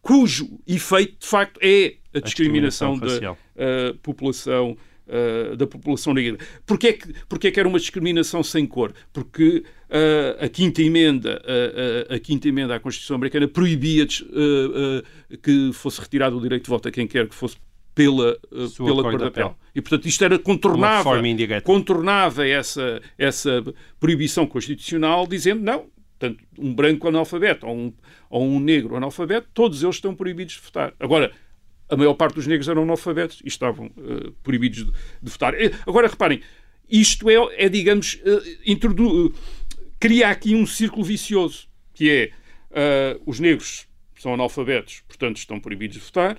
[0.00, 6.14] cujo efeito, de facto, é a discriminação, a discriminação da uh, população Uh, da população
[6.14, 6.38] negra.
[6.64, 8.94] Porquê é, que, porquê é que era uma discriminação sem cor?
[9.12, 16.00] Porque uh, a, quinta emenda, uh, a quinta emenda à Constituição Americana proibia que fosse
[16.00, 17.56] retirado o direito de voto a quem quer que fosse
[17.94, 19.50] pela, eh, pela cor da pele.
[19.74, 21.10] E, portanto, isto era contornava,
[21.62, 23.62] contornava essa, essa
[24.00, 25.86] proibição constitucional, dizendo não,
[26.18, 27.92] portanto, um branco analfabeto ou um,
[28.30, 30.94] ou um negro analfabeto, todos eles estão proibidos de votar.
[30.98, 31.32] Agora,
[31.88, 35.54] a maior parte dos negros eram analfabetos e estavam uh, proibidos de, de, votar.
[35.86, 36.40] Agora, reparem,
[36.88, 39.34] isto é, é digamos, uh, introdu
[40.00, 41.68] cria aqui um círculo vicioso.
[41.92, 42.30] que é
[43.16, 43.86] uh, os negros
[44.18, 46.38] são analfabetos, portanto estão proibidos de votar.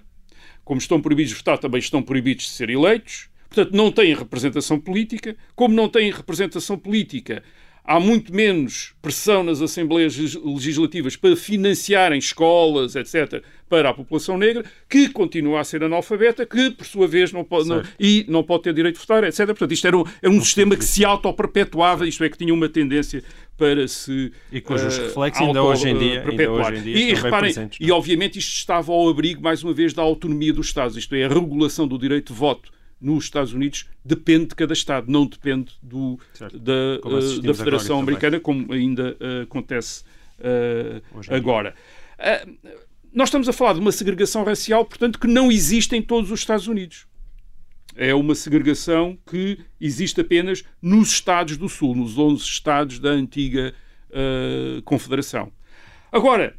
[0.63, 3.29] Como estão proibidos de votar, também estão proibidos de ser eleitos.
[3.49, 5.35] Portanto, não têm representação política.
[5.55, 7.43] Como não têm representação política,
[7.83, 14.63] há muito menos pressão nas Assembleias Legislativas para financiarem escolas, etc., para a população negra,
[14.87, 18.63] que continua a ser analfabeta, que, por sua vez, não pode, não, e não pode
[18.63, 19.47] ter direito de votar, etc.
[19.47, 22.69] Portanto, isto era um, era um sistema que se auto-perpetuava, isto é, que tinha uma
[22.69, 23.23] tendência
[23.57, 24.31] para se.
[24.51, 26.97] E cujos uh, reflexos ainda, hoje em dia, ainda hoje em dia.
[26.97, 30.67] E, reparem, presentes, e obviamente isto estava ao abrigo, mais uma vez, da autonomia dos
[30.67, 34.73] Estados, isto é, a regulação do direito de voto nos Estados Unidos depende de cada
[34.73, 36.17] Estado, não depende do,
[36.53, 40.03] da, uh, da Federação Americana, como ainda uh, acontece
[41.29, 41.75] agora.
[43.13, 46.39] nós estamos a falar de uma segregação racial, portanto, que não existe em todos os
[46.39, 47.05] Estados Unidos.
[47.95, 53.73] É uma segregação que existe apenas nos Estados do Sul, nos 11 Estados da antiga
[54.85, 55.51] Confederação.
[56.11, 56.55] Agora,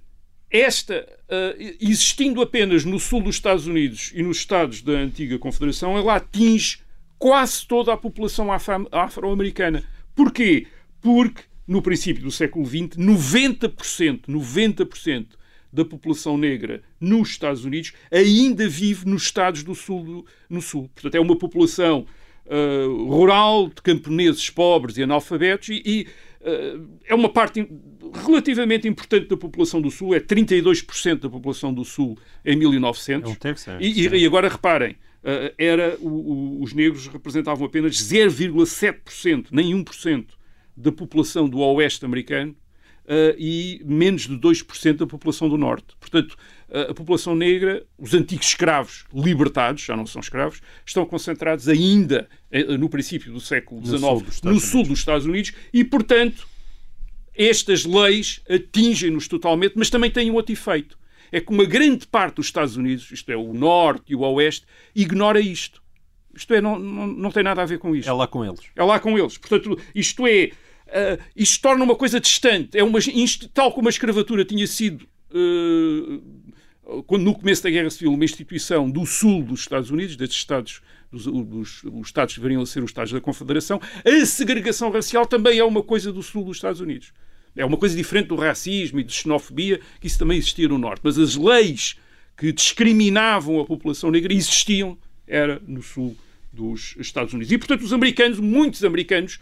[0.51, 5.97] esta, uh, existindo apenas no sul dos Estados Unidos e nos estados da antiga Confederação,
[5.97, 6.79] ela atinge
[7.18, 9.83] quase toda a população afro-americana.
[10.14, 10.66] Porquê?
[11.01, 15.27] Porque no princípio do século XX, 90%, 90%
[15.75, 20.05] da população negra nos Estados Unidos ainda vive nos estados do sul.
[20.05, 20.89] Do, no sul.
[20.95, 22.07] Portanto, é uma população
[22.47, 26.07] uh, rural, de camponeses pobres e analfabetos, e, e
[26.41, 27.69] uh, é uma parte
[28.25, 33.29] relativamente importante da população do Sul, é 32% da população do Sul em 1900.
[33.29, 33.79] É um terço, é.
[33.81, 40.27] E, e, agora reparem, uh, era, o, o, os negros representavam apenas 0,7%, nem 1%
[40.77, 42.55] da população do Oeste americano
[43.05, 45.95] Uh, e menos de 2% da população do Norte.
[46.01, 46.38] Portanto,
[46.71, 52.27] uh, a população negra, os antigos escravos libertados, já não são escravos, estão concentrados ainda
[52.51, 56.49] uh, no princípio do século XIX no, sul, no sul dos Estados Unidos e, portanto,
[57.35, 60.97] estas leis atingem-nos totalmente, mas também têm um outro efeito.
[61.33, 64.67] É que uma grande parte dos Estados Unidos, isto é, o Norte e o Oeste,
[64.95, 65.83] ignora isto.
[66.35, 68.09] Isto é, não, não, não tem nada a ver com isto.
[68.09, 68.61] É lá com eles.
[68.75, 69.38] É lá com eles.
[69.38, 70.51] Portanto, isto é.
[70.87, 72.79] Uh, isto torna uma coisa distante.
[72.79, 72.99] É uma,
[73.53, 75.07] tal como a escravatura tinha sido.
[75.31, 80.37] Uh, quando no começo da Guerra Civil, uma instituição do sul dos Estados Unidos, desses
[80.37, 85.59] Estados dos, dos, os Estados deveriam ser os Estados da Confederação, a segregação racial também
[85.59, 87.12] é uma coisa do sul dos Estados Unidos.
[87.57, 91.01] É uma coisa diferente do racismo e de xenofobia, que isso também existia no Norte.
[91.05, 91.97] Mas as leis
[92.37, 96.16] que discriminavam a população negra existiam, era no sul
[96.53, 97.53] dos Estados Unidos.
[97.53, 99.38] E, portanto, os americanos, muitos americanos,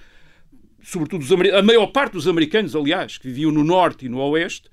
[0.82, 1.24] sobretudo
[1.56, 4.68] a maior parte dos americanos, aliás, que viviam no Norte e no Oeste,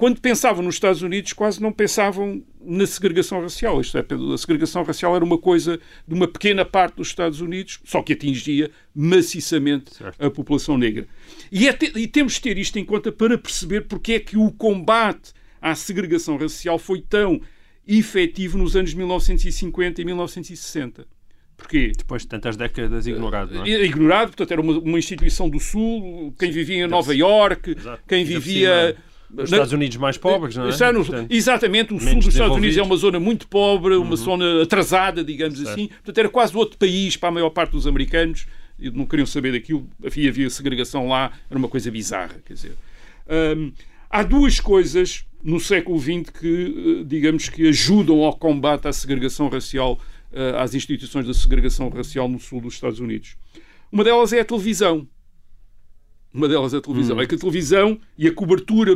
[0.00, 3.78] quando pensavam nos Estados Unidos, quase não pensavam na segregação racial.
[3.82, 7.80] Isto é, a segregação racial era uma coisa de uma pequena parte dos Estados Unidos,
[7.84, 10.24] só que atingia maciçamente certo.
[10.24, 11.06] a população negra.
[11.52, 14.38] E, é te, e temos de ter isto em conta para perceber porque é que
[14.38, 17.38] o combate à segregação racial foi tão
[17.86, 21.06] efetivo nos anos 1950 e 1960.
[21.60, 21.92] Porquê?
[21.96, 23.84] Depois de tantas décadas ignorado, não é?
[23.84, 27.76] Ignorado, portanto, era uma, uma instituição do Sul, quem vivia em Nova Iorque,
[28.08, 28.96] quem vivia
[29.36, 30.72] os Estados Unidos mais pobres, não é?
[30.72, 34.16] Portanto, exatamente, o sul dos Estados Unidos é uma zona muito pobre, uma uhum.
[34.16, 35.70] zona atrasada, digamos certo.
[35.70, 35.88] assim.
[35.88, 38.46] Portanto, era quase outro país para a maior parte dos americanos.
[38.78, 39.86] E não queriam saber daquilo.
[40.04, 42.36] Havia, havia segregação lá, era uma coisa bizarra.
[42.44, 42.72] Quer dizer,
[43.56, 43.72] hum,
[44.08, 49.48] há duas coisas no século XX que, eh, digamos, que ajudam ao combate à segregação
[49.48, 49.98] racial,
[50.32, 53.36] eh, às instituições da segregação racial no sul dos Estados Unidos.
[53.90, 55.08] Uma delas é a televisão.
[56.32, 57.16] Uma delas é a televisão.
[57.16, 57.20] Hum.
[57.20, 58.94] É que a televisão e a cobertura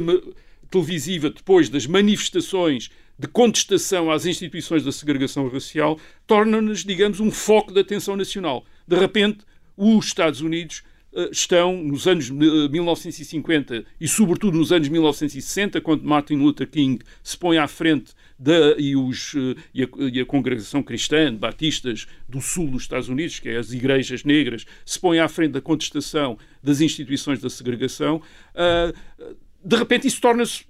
[0.71, 7.73] televisiva depois das manifestações de contestação às instituições da segregação racial torna-nos, digamos, um foco
[7.73, 8.65] de atenção nacional.
[8.87, 9.45] De repente,
[9.77, 15.81] os Estados Unidos uh, estão, nos anos uh, eh, 1950 e, sobretudo, nos anos 1960,
[15.81, 18.13] quando Martin Luther King se põe à frente
[18.45, 23.09] da, e, os, uh, e, a, e, a, congregação cristã, batistas do sul dos Estados
[23.09, 27.49] Unidos, que é as igrejas negras, se põe à frente da contestação das instituições da
[27.49, 28.21] segregação,
[28.55, 30.67] uh, de repente isso torna-se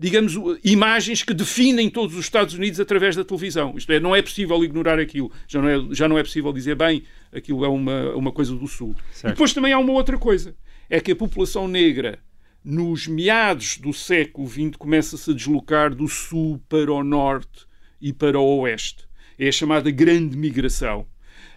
[0.00, 3.74] digamos, imagens que definem todos os Estados Unidos através da televisão.
[3.76, 5.30] Isto é, não é possível ignorar aquilo.
[5.46, 8.66] Já não é, já não é possível dizer, bem, aquilo é uma, uma coisa do
[8.66, 8.94] Sul.
[9.12, 9.34] Certo.
[9.34, 10.56] Depois também há uma outra coisa.
[10.88, 12.18] É que a população negra
[12.64, 17.66] nos meados do século XX começa-se a deslocar do sul para o norte
[18.00, 19.04] e para o oeste.
[19.38, 21.06] É a chamada grande migração.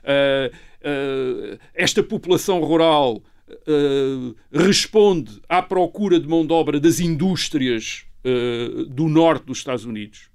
[0.03, 8.05] Uh, uh, esta população rural uh, responde à procura de mão de obra das indústrias
[8.89, 10.29] do norte dos Estados Unidos.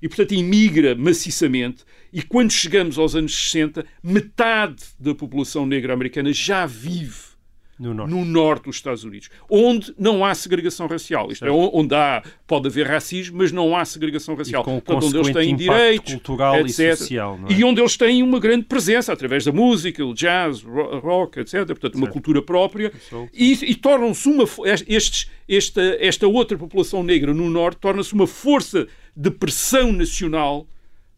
[0.00, 1.84] E, portanto, imigra maciçamente.
[2.12, 7.33] E quando chegamos aos anos 60, metade da população negra americana já vive
[7.78, 8.10] No norte.
[8.10, 11.30] no norte dos Estados Unidos, onde não há segregação racial.
[11.32, 14.62] Isto é, onde há, pode haver racismo, mas não há segregação racial.
[14.62, 16.96] com o Portanto, onde eles têm direitos, cultural e etc.
[16.96, 17.52] social, não é?
[17.52, 21.66] E onde eles têm uma grande presença através da música, o jazz, ro- rock, etc.
[21.66, 22.92] Portanto, uma cultura própria.
[23.32, 24.44] E, e tornam-se uma.
[24.86, 30.66] Estes, esta, esta outra população negra no norte torna-se uma força de pressão nacional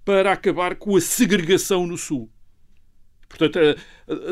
[0.04, 2.30] para acabar com a segregação no sul.
[3.28, 3.76] Portanto, eh,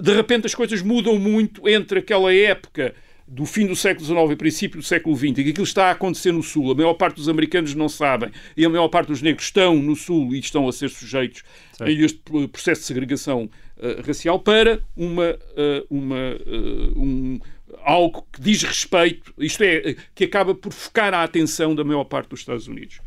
[0.01, 2.95] de repente as coisas mudam muito entre aquela época
[3.26, 5.90] do fim do século XIX e princípio do século XX, e que aquilo está a
[5.92, 6.70] acontecer no Sul.
[6.72, 9.97] A maior parte dos americanos não sabem, e a maior parte dos negros estão no
[9.97, 11.42] Sul e estão a ser sujeitos
[11.80, 12.20] a este
[12.53, 13.49] processo de segregação
[13.80, 17.40] eh, racial para uma, eh, uma, eh, um,
[17.82, 22.28] algo que diz respeito, isto é, que acaba por focar a atenção da maior parte
[22.28, 23.01] dos Estados Unidos.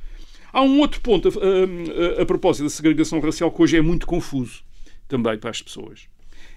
[0.51, 4.07] Há um outro ponto a, a- a propósito da segregação racial que hoje é muito
[4.07, 4.63] confuso
[5.07, 6.07] também para as pessoas.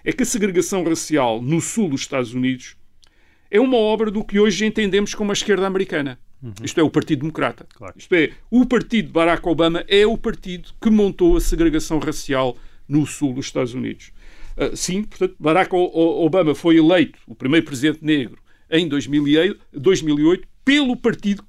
[0.04, 2.76] É que a segregação racial no sul dos Estados Unidos
[3.50, 6.18] é uma obra do que hoje entendemos como a esquerda americana.
[6.62, 7.66] Isto é, o Partido Democrata.
[7.74, 7.94] Claro.
[7.96, 12.56] Isto é, o partido de Barack Obama é o partido que montou a segregação racial
[12.88, 14.10] no sul dos Estados Unidos.
[14.56, 18.38] Ah, sim, portanto, Barack Obama foi eleito o primeiro presidente negro
[18.70, 21.44] em 2008, 2008 pelo partido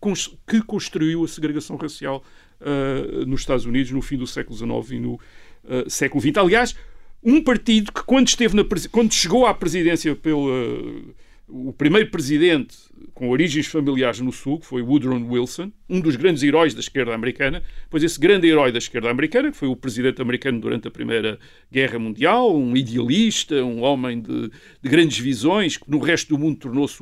[0.47, 2.23] que construiu a segregação racial
[2.59, 5.19] ah, nos Estados Unidos no fim do século XIX e no
[5.65, 6.37] ah, século XX.
[6.37, 6.75] Aliás,
[7.23, 11.13] um partido que quando esteve na quando chegou à presidência pelo ah,
[11.47, 12.77] o primeiro presidente
[13.13, 17.13] com origens familiares no Sul, que foi Woodrow Wilson, um dos grandes heróis da esquerda
[17.13, 20.91] americana, pois esse grande herói da esquerda americana, que foi o presidente americano durante a
[20.91, 21.37] Primeira
[21.71, 24.49] Guerra Mundial, um idealista, um homem de,
[24.81, 26.97] de grandes visões, que no resto do mundo tornou-se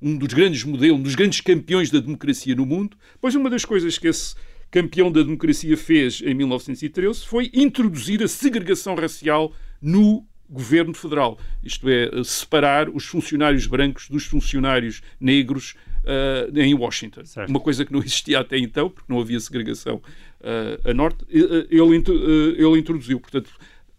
[0.00, 3.64] um dos grandes modelos, um dos grandes campeões da democracia no mundo, pois uma das
[3.64, 4.34] coisas que esse
[4.70, 11.38] campeão da democracia fez em 1913 foi introduzir a segregação racial no governo federal.
[11.62, 17.24] Isto é, separar os funcionários brancos dos funcionários negros ah, em Washington.
[17.24, 17.48] Certo.
[17.48, 20.00] Uma coisa que não existia até então, porque não havia segregação
[20.42, 21.24] ah, a norte.
[21.30, 23.20] Eh, eh, Ele, eh, ele introduziu.
[23.20, 23.50] Portanto,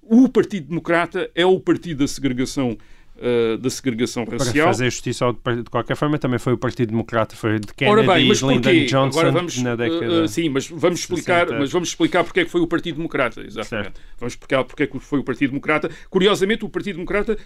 [0.01, 2.77] o Partido Democrata é o partido da segregação,
[3.21, 4.67] ah, da segregação Para racial.
[4.67, 8.07] fazer justiça ao- de qualquer forma, também foi o Partido Democrata, foi de Kennedy Ora
[8.15, 8.85] bem, e Lyndon?
[8.85, 10.23] Johnson Agora vamos, na uh, década...
[10.23, 11.59] uh, sim, mas vamos explicar, 60.
[11.59, 13.85] mas vamos explicar porque é que foi o Partido Democrata, exatamente.
[13.85, 14.01] Certo.
[14.19, 15.91] Vamos explicar porque é que foi o Partido Democrata.
[16.09, 17.37] Curiosamente, o Partido Democrata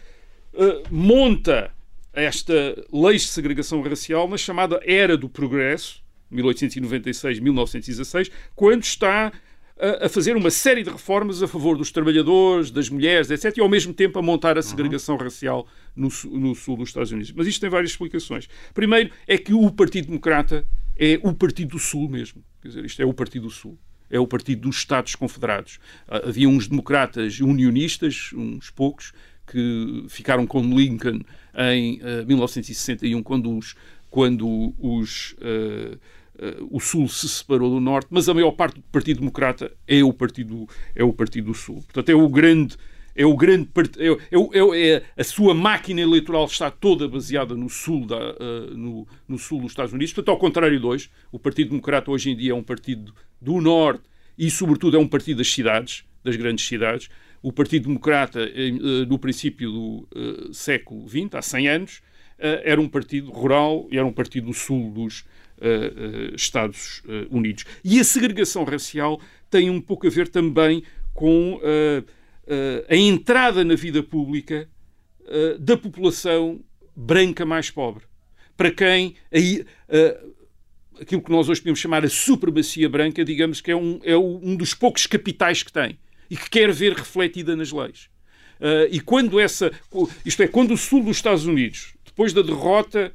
[0.53, 1.69] uh, monta
[2.13, 2.53] esta
[2.93, 6.01] lei de segregação racial na chamada Era do Progresso,
[6.31, 9.33] 1896-1916, quando está
[9.79, 13.61] a, a fazer uma série de reformas a favor dos trabalhadores, das mulheres, etc., e
[13.61, 17.31] ao mesmo tempo a montar a segregação racial no, no sul dos Estados Unidos.
[17.31, 18.47] Mas isto tem várias explicações.
[18.73, 20.65] Primeiro é que o Partido Democrata
[20.97, 22.43] é o Partido do Sul mesmo.
[22.61, 23.77] Quer dizer, isto é o Partido do Sul.
[24.09, 25.79] É o Partido dos Estados Confederados.
[26.07, 29.13] Ah, Havia uns democratas unionistas, uns poucos,
[29.47, 31.21] que ficaram com Lincoln
[31.55, 33.75] em ah, 1961, quando os,
[34.09, 35.97] quando os, ah,
[36.69, 40.11] o Sul se separou do Norte, mas a maior parte do Partido Democrata é o
[40.11, 41.83] Partido, é o partido do Sul.
[41.83, 42.77] Portanto, é o grande.
[43.17, 44.15] É o grande é, é,
[44.59, 49.39] é, é- a sua máquina eleitoral está toda baseada no sul, da, ah, no, no
[49.39, 50.13] sul dos Estados Unidos.
[50.13, 53.61] Portanto, ao contrário de hoje, o Partido Democrata hoje em dia é um partido do
[53.61, 54.03] Norte
[54.37, 57.09] e, sobretudo, é um partido das cidades, das grandes cidades.
[57.41, 62.01] O Partido Democrata, em, eh, no princípio do eh, século XX, há 100 anos,
[62.37, 65.23] era um partido rural e era um partido do sul dos
[66.35, 67.65] Estados eh, Unidos.
[67.83, 70.83] E a segregação racial tem um pouco a ver também
[71.13, 72.03] com eh,
[72.47, 74.69] eh, a entrada na vida pública
[75.27, 76.59] eh, da população
[76.95, 78.03] branca mais pobre.
[78.55, 80.23] Para quem aí, eh,
[81.01, 84.55] aquilo que nós hoje podemos chamar a supremacia branca, digamos que é um, é um
[84.55, 85.97] dos poucos capitais que tem
[86.29, 88.09] e que quer ver refletida nas leis.
[88.89, 89.69] E quando essa,
[90.25, 93.13] isto é, quando o sul dos Estados Unidos, depois da derrota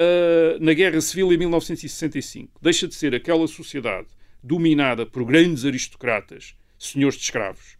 [0.00, 4.08] ah, na Guerra Civil em 1965, deixa de ser aquela sociedade
[4.42, 7.76] dominada por grandes aristocratas, senhores de escravos,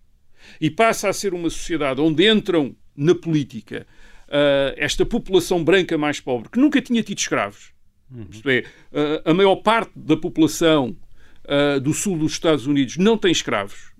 [0.60, 3.86] e passa a ser uma sociedade onde entram na política
[4.28, 7.72] ah, esta população branca mais pobre, que nunca tinha tido escravos,
[8.30, 10.96] isto é, ah, a maior parte da população
[11.48, 13.90] ah, do sul dos Estados Unidos não tem escravos.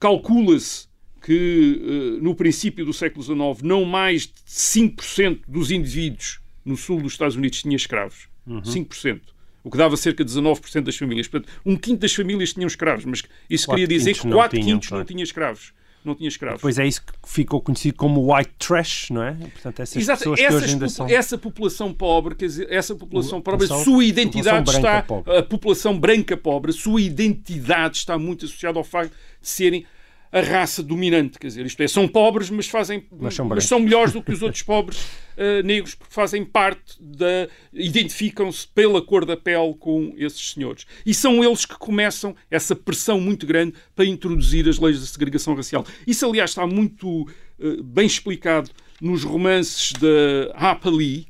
[0.00, 0.88] Calcula-se
[1.22, 1.80] que
[2.18, 7.12] eh, no princípio do século XIX não mais de 5% dos indivíduos no sul dos
[7.12, 8.28] Estados Unidos tinha escravos.
[8.48, 9.20] 5%.
[9.64, 11.28] O que dava cerca de 19% das famílias.
[11.28, 14.58] Portanto, um quinto das famílias tinham escravos, mas isso Quatro queria dizer que não 4
[14.60, 15.72] tinham, quintos não tinham escravos.
[16.04, 16.60] Não tinha escravos.
[16.60, 19.34] Pois é isso que ficou conhecido como white trash, não é?
[19.34, 21.08] Portanto, essas Exato, pessoas que essas hoje ainda são...
[21.08, 25.02] essa população pobre, quer dizer, essa população O- pobre, a população- sua identidade população está,
[25.02, 25.36] pobre.
[25.38, 29.86] a população branca pobre, a sua identidade está muito associada ao facto de serem
[30.32, 33.78] a raça dominante, quer dizer, isto é, são pobres, mas fazem, Mas são mas são
[33.78, 34.98] melhores do que os outros pobres
[35.36, 40.86] uh, negros, porque fazem parte da, identificam-se pela cor da pele com esses senhores.
[41.04, 45.54] E são eles que começam essa pressão muito grande para introduzir as leis da segregação
[45.54, 45.84] racial.
[46.06, 47.28] Isso, aliás, está muito
[47.58, 48.70] uh, bem explicado
[49.02, 51.26] nos romances de Harper Lee,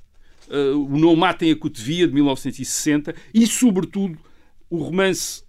[0.49, 4.17] uh, o Não Matem a Cotovia, de 1960, e, sobretudo,
[4.71, 5.43] o romance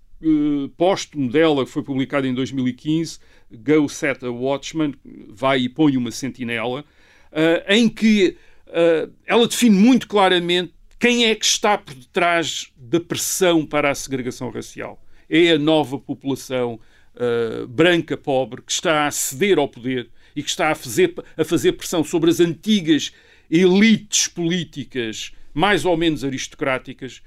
[0.77, 3.19] póstumo dela, que foi publicado em 2015,
[3.57, 4.93] Go Set a Watchman,
[5.29, 6.83] vai e põe uma sentinela,
[7.31, 8.37] uh, em que
[8.67, 13.95] uh, ela define muito claramente quem é que está por detrás da pressão para a
[13.95, 15.03] segregação racial.
[15.29, 16.79] É a nova população
[17.15, 21.43] uh, branca pobre que está a ceder ao poder e que está a fazer, a
[21.43, 23.11] fazer pressão sobre as antigas
[23.51, 27.21] elites políticas mais ou menos aristocráticas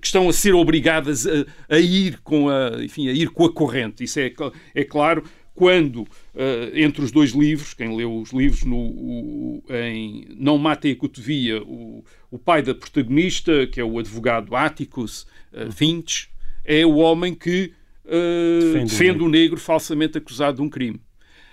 [0.00, 3.52] que estão a ser obrigadas a, a, ir com a, enfim, a ir com a
[3.52, 4.04] corrente.
[4.04, 4.32] Isso é,
[4.72, 5.24] é claro
[5.54, 6.06] quando, uh,
[6.74, 11.62] entre os dois livros, quem leu os livros no, o, em Não Matem a Cotovia,
[11.62, 16.28] o, o pai da protagonista, que é o advogado Atticus uh, Finch,
[16.64, 17.72] é o homem que
[18.04, 21.00] uh, defende, defende o negro falsamente acusado de um crime.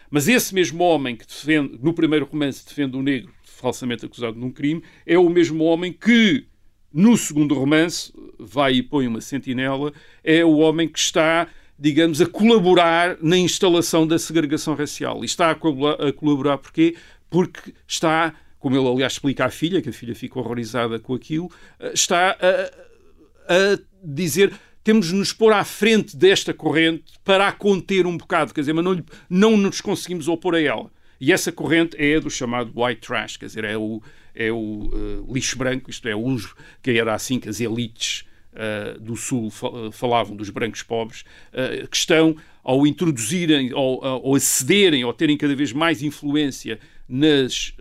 [0.10, 4.44] Mas esse mesmo homem que defende, no primeiro romance defende o negro falsamente acusado de
[4.44, 6.46] um crime, é o mesmo homem que,
[6.92, 9.94] no segundo romance, vai e põe uma sentinela,
[10.24, 11.48] é o homem que está
[11.82, 15.24] digamos, a colaborar na instalação da segregação racial.
[15.24, 16.96] E está a colaborar, a colaborar porquê?
[17.28, 21.50] Porque está, como ele aliás explica à filha, que a filha fica horrorizada com aquilo,
[21.92, 24.54] está a, a dizer
[24.84, 28.74] temos de nos pôr à frente desta corrente para a conter um bocado, quer dizer,
[28.74, 30.92] mas não, não nos conseguimos opor a ela.
[31.20, 34.02] E essa corrente é do chamado white trash, quer dizer, é o,
[34.36, 39.00] é o uh, lixo branco, isto é, os, que era assim que as elites Uh,
[39.00, 39.50] do Sul
[39.94, 41.24] falavam dos brancos pobres,
[41.54, 46.78] uh, que estão, ao introduzirem, ou, ou acederem, ou terem cada vez mais influência
[47.08, 47.74] nas,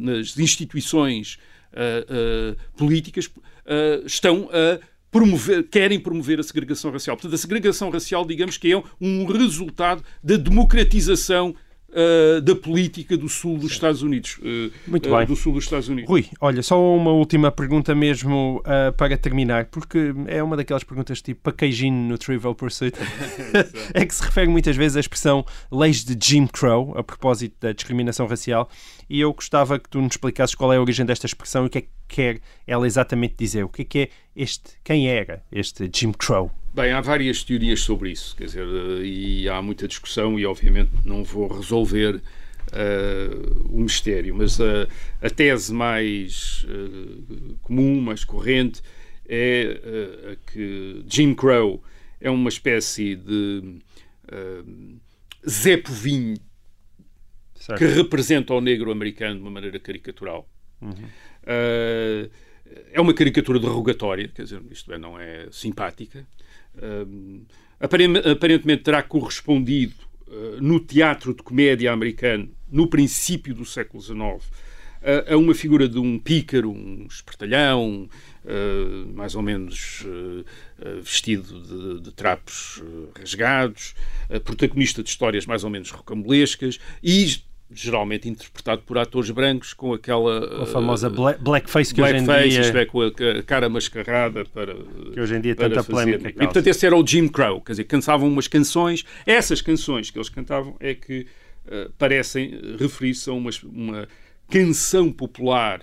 [0.00, 1.38] nas instituições
[2.76, 3.28] políticas,
[4.06, 4.78] estão a
[5.10, 7.16] promover, querem promover a segregação racial.
[7.16, 11.54] Portanto, a segregação racial, digamos que é um resultado da democratização
[11.90, 14.38] Uh, da política do sul dos Estados Unidos.
[14.38, 15.26] Uh, Muito bem.
[15.26, 16.08] do sul dos Estados Unidos.
[16.08, 18.62] Rui, olha, só uma última pergunta mesmo
[18.96, 22.96] para terminar, porque é uma daquelas perguntas tipo para queijinho no Trivial Pursuit.
[23.94, 27.72] é que se refere muitas vezes à expressão leis de Jim Crow, a propósito da
[27.72, 28.68] discriminação racial,
[29.08, 31.70] e eu gostava que tu nos explicasses qual é a origem desta expressão e o
[31.70, 33.64] que é que quer ela exatamente dizer.
[33.64, 36.50] O que é que é este, quem era este Jim Crow?
[36.74, 38.66] Bem, há várias teorias sobre isso, quer dizer,
[39.02, 44.86] e há muita discussão e obviamente não vou resolver uh, o mistério, mas a,
[45.20, 48.80] a tese mais uh, comum, mais corrente,
[49.26, 51.82] é uh, que Jim Crow
[52.20, 53.78] é uma espécie de
[55.48, 56.36] Zé Povinho
[57.76, 60.48] que representa o negro americano de uma maneira caricatural.
[60.80, 60.94] Uhum.
[62.92, 66.26] É uma caricatura derrogatória, quer dizer, isto é, não é simpática.
[66.80, 67.44] Um,
[67.80, 69.94] aparentemente terá correspondido
[70.26, 74.42] uh, no teatro de comédia americano, no princípio do século XIX, uh,
[75.32, 78.08] a uma figura de um pícaro, um espertalhão,
[78.44, 80.04] uh, mais ou menos
[81.02, 82.82] vestido de, de trapos
[83.18, 83.94] rasgados,
[84.44, 90.62] protagonista de histórias mais ou menos rocambolescas e geralmente interpretado por atores brancos com aquela
[90.62, 94.44] a famosa black, blackface que blackface, hoje em dia isto é, com a cara mascarada
[94.46, 94.74] para
[95.12, 95.92] que hoje em dia para tanta fazer.
[95.92, 100.10] polémica e portanto esse era o Jim Crow quer dizer cantavam umas canções essas canções
[100.10, 101.26] que eles cantavam é que
[101.66, 104.08] uh, parecem referir-se a uma, uma
[104.50, 105.82] canção popular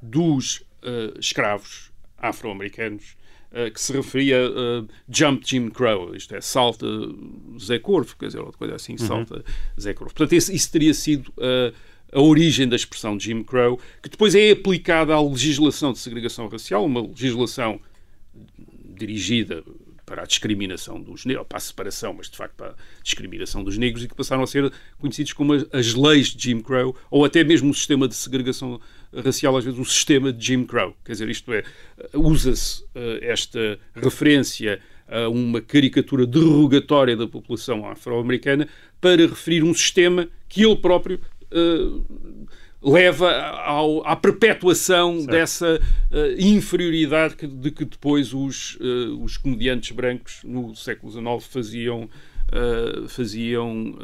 [0.00, 3.17] dos uh, escravos afro-americanos
[3.50, 6.86] Uh, que se referia a uh, Jump Jim Crow, isto é, salta
[7.58, 8.98] Zé Corvo, quer dizer, outra coisa assim, uhum.
[8.98, 9.42] salta
[9.80, 10.12] Zé Corvo.
[10.12, 11.74] Portanto, isso, isso teria sido uh,
[12.12, 16.84] a origem da expressão Jim Crow, que depois é aplicada à legislação de segregação racial,
[16.84, 17.80] uma legislação
[18.98, 19.64] dirigida
[20.04, 23.76] para a discriminação dos negros, para a separação, mas de facto para a discriminação dos
[23.76, 27.44] negros, e que passaram a ser conhecidos como as leis de Jim Crow, ou até
[27.44, 28.80] mesmo o sistema de segregação
[29.14, 30.94] racial, às vezes o sistema de Jim Crow.
[31.04, 31.62] Quer dizer, isto é,
[32.14, 38.68] usa-se uh, esta referência a uma caricatura derrogatória da população afro-americana
[39.00, 41.18] para referir um sistema que ele próprio
[41.50, 42.46] uh,
[42.82, 45.30] leva ao, à perpetuação certo.
[45.30, 45.80] dessa
[46.10, 52.04] uh, inferioridade que, de que depois os, uh, os comediantes brancos no século XIX faziam,
[52.04, 53.94] uh, faziam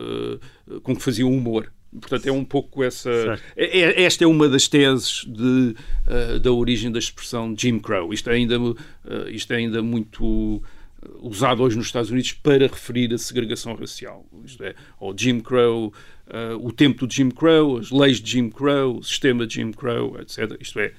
[0.83, 1.73] com que faziam humor.
[2.01, 3.39] Portanto, é um pouco essa.
[3.57, 5.75] É, é, esta é uma das teses de,
[6.41, 8.13] da origem da expressão Jim Crow.
[8.13, 8.57] Isto é ainda,
[9.31, 10.63] isto é ainda muito
[11.21, 14.25] usado hoje nos Estados Unidos para referir a segregação racial.
[14.45, 15.93] Isto é, ao Jim Crow,
[16.29, 19.71] uh, o tempo do Jim Crow, as leis de Jim Crow, o sistema de Jim
[19.73, 20.57] Crow, etc.
[20.61, 20.93] Isto é,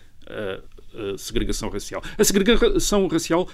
[1.14, 2.02] a segregação racial.
[2.18, 3.50] A segregação racial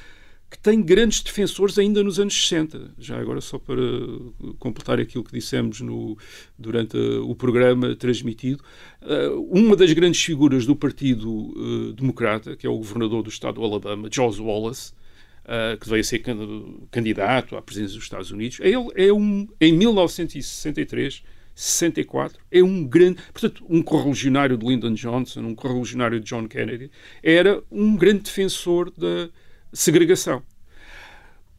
[0.52, 2.92] que tem grandes defensores ainda nos anos 60.
[3.00, 3.82] Já agora, só para
[4.60, 6.18] completar aquilo que dissemos no,
[6.60, 8.62] durante o programa transmitido,
[9.50, 14.10] uma das grandes figuras do Partido Democrata, que é o governador do estado do Alabama,
[14.12, 14.92] George Wallace,
[15.80, 16.22] que veio a ser
[16.92, 21.24] candidato à presidência dos Estados Unidos, ele é um, em 1963,
[21.56, 26.92] 64, é um grande, portanto, um correligionário de Lyndon Johnson, um correligionário de John Kennedy,
[27.24, 29.30] era um grande defensor da
[29.74, 30.44] segregação.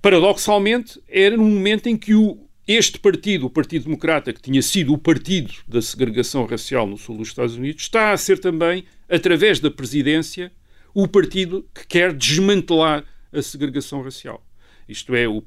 [0.00, 4.92] Paradoxalmente, era num momento em que o, este partido, o Partido Democrata, que tinha sido
[4.92, 9.60] o partido da segregação racial no sul dos Estados Unidos, está a ser também, através
[9.60, 10.52] da presidência,
[10.94, 14.44] o partido que quer desmantelar a segregação racial.
[14.88, 15.42] Isto é, o,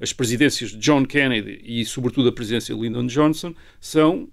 [0.00, 4.28] as presidências de John Kennedy e, sobretudo, a presidência de Lyndon Johnson são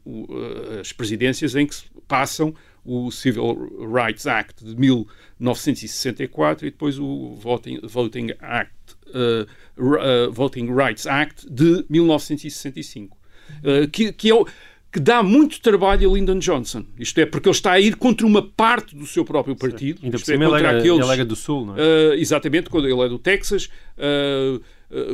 [0.80, 1.76] as presidências em que
[2.08, 2.54] passam
[2.86, 8.74] o Civil Rights Act de 1964 e depois o Voting, Voting Act,
[9.08, 9.48] uh,
[9.82, 14.46] uh, Voting Rights Act de 1965, uh, que, que é o
[14.92, 16.86] que dá muito trabalho a Lyndon Johnson.
[17.00, 20.02] Isto é, porque ele está a ir contra uma parte do seu próprio partido.
[20.04, 22.16] Ainda por é, cima ele, aqueles, ele era do Sul, não é?
[22.16, 23.72] Exatamente, quando ele é do Texas.
[23.98, 24.62] Uh,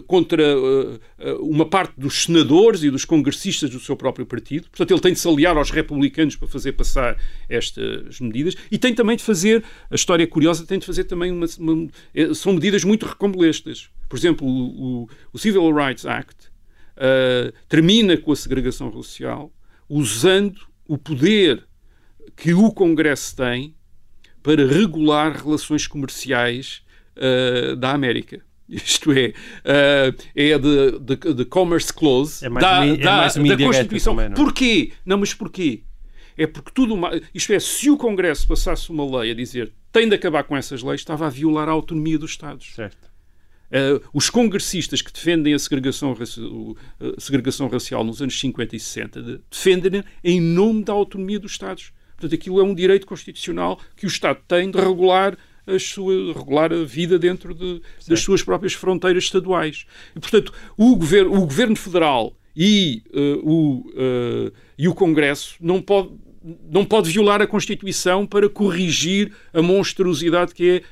[0.07, 0.43] contra
[1.39, 4.69] uma parte dos senadores e dos congressistas do seu próprio partido.
[4.69, 7.17] Portanto, ele tem de se aliar aos republicanos para fazer passar
[7.47, 11.45] estas medidas e tem também de fazer, a história curiosa, tem de fazer também uma,
[11.57, 11.87] uma
[12.35, 13.89] são medidas muito recombolestas.
[14.07, 16.49] Por exemplo, o, o, Civil Rights Act
[17.67, 19.53] termina com a segregação racial
[19.87, 21.67] usando o poder
[22.35, 23.75] que o Congresso tem
[24.41, 26.81] para regular relações comerciais
[27.17, 28.41] uh, da América.
[28.69, 29.33] Isto é,
[29.65, 34.15] uh, é de, Commerce Clause é mais, da, é da, da Constituição.
[34.15, 34.35] Também, não?
[34.35, 34.45] É?
[34.45, 34.91] Porquê?
[35.03, 35.83] Não, mas porquê?
[36.37, 36.95] É porque tudo.
[37.33, 40.83] Isto é, se o Congresso passasse uma lei a dizer tem de acabar com essas
[40.83, 42.73] leis, estava a violar a autonomia dos Estados.
[42.75, 43.09] Certo.
[43.69, 49.41] Uh, os congressistas que defendem a segregação, a segregação racial nos anos 50 e 60
[49.49, 51.91] defendem em nome da autonomia dos Estados.
[52.17, 55.37] Portanto, aquilo é um direito constitucional que o Estado tem de regular
[55.75, 59.85] a, sua, regular a vida dentro de, das suas próprias fronteiras estaduais.
[60.15, 65.81] E, portanto, o governo, o governo federal e, uh, o, uh, e o Congresso não
[65.81, 66.09] pode
[66.71, 70.83] não pode violar a Constituição para corrigir a monstruosidade que é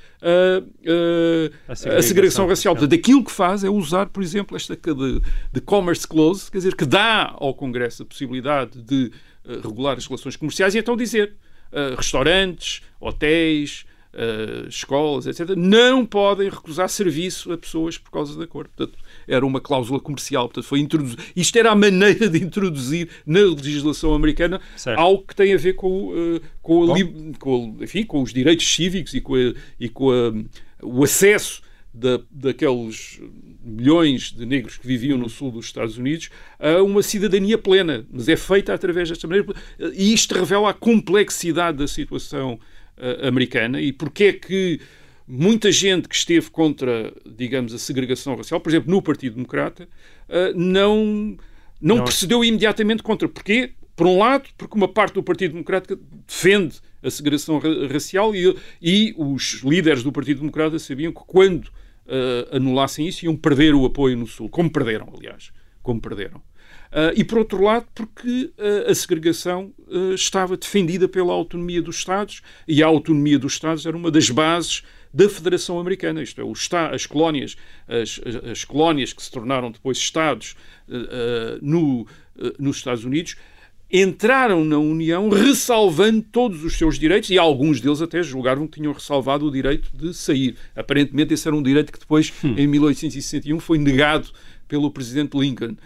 [1.70, 2.76] a, segregação, a segregação racial.
[2.76, 5.22] Portanto, aquilo que faz é usar, por exemplo, esta de,
[5.54, 9.10] de Commerce Clause, quer dizer, que dá ao Congresso a possibilidade de
[9.46, 11.34] uh, regular as relações comerciais e então dizer
[11.98, 18.68] restaurantes, hotéis, uh, escolas, etc., não podem recusar serviço a pessoas por causa da cor.
[18.68, 18.98] Portanto,
[19.28, 20.48] era uma cláusula comercial.
[20.48, 21.18] Portanto, foi introduzir.
[21.36, 25.00] Isto era a maneira de introduzir na legislação americana certo.
[25.00, 26.98] algo que tem a ver com, uh, com, a,
[27.40, 30.34] com, enfim, com os direitos cívicos e com, a, e com a,
[30.86, 31.62] o acesso
[31.94, 33.20] da, daqueles
[33.64, 36.30] milhões de negros que viviam no sul dos Estados Unidos
[36.60, 39.54] a uma cidadania plena, mas é feita através desta maneira.
[39.94, 42.60] E isto revela a complexidade da situação
[42.98, 44.80] uh, americana e porque é que
[45.28, 49.88] muita gente que esteve contra, digamos, a segregação racial, por exemplo, no Partido Democrata,
[50.30, 51.38] uh, não,
[51.82, 53.28] não, não procedeu imediatamente contra.
[53.28, 53.72] Porquê?
[53.96, 57.60] Por um lado, porque uma parte do Partido Democrata defende a segregação
[57.92, 63.36] racial e, e os líderes do Partido Democrata sabiam que quando uh, anulassem isso iam
[63.36, 66.42] perder o apoio no Sul, como perderam, aliás, como perderam.
[66.92, 71.98] Uh, e por outro lado, porque uh, a segregação uh, estava defendida pela autonomia dos
[71.98, 74.84] Estados e a autonomia dos Estados era uma das bases
[75.14, 77.56] da Federação Americana, isto é, o está, as colónias,
[77.88, 80.56] as, as, as, colónias que se tornaram depois Estados
[81.62, 82.06] no,
[82.60, 83.36] nos Estados Unidos,
[83.92, 88.92] entraram na União ressalvando todos os seus direitos e alguns deles até julgaram que tinham
[88.92, 90.56] ressalvado o direito de sair.
[90.76, 92.56] Aparentemente esse era um direito que depois, hum.
[92.58, 94.30] em 1861, foi negado
[94.68, 95.78] pelo presidente Lincoln,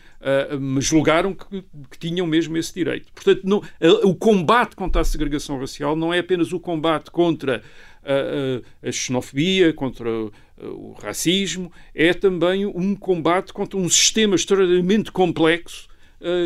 [0.60, 3.12] mas julgaram que, que, tinham mesmo esse direito.
[3.14, 3.62] Portanto, não,
[4.04, 7.64] o combate contra a segregação racial não é apenas o combate contra
[8.04, 10.10] a, a xenofobia, contra
[10.58, 15.90] o racismo, é também um combate contra um sistema extraordinariamente complexo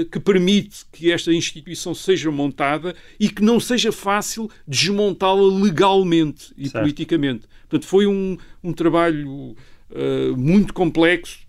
[0.10, 6.70] que permite que esta instituição seja montada e que não seja fácil desmontá-la legalmente e
[6.70, 6.82] certo.
[6.82, 7.46] politicamente.
[7.68, 9.56] Portanto, foi um, um trabalho
[9.92, 11.45] uh, muito complexo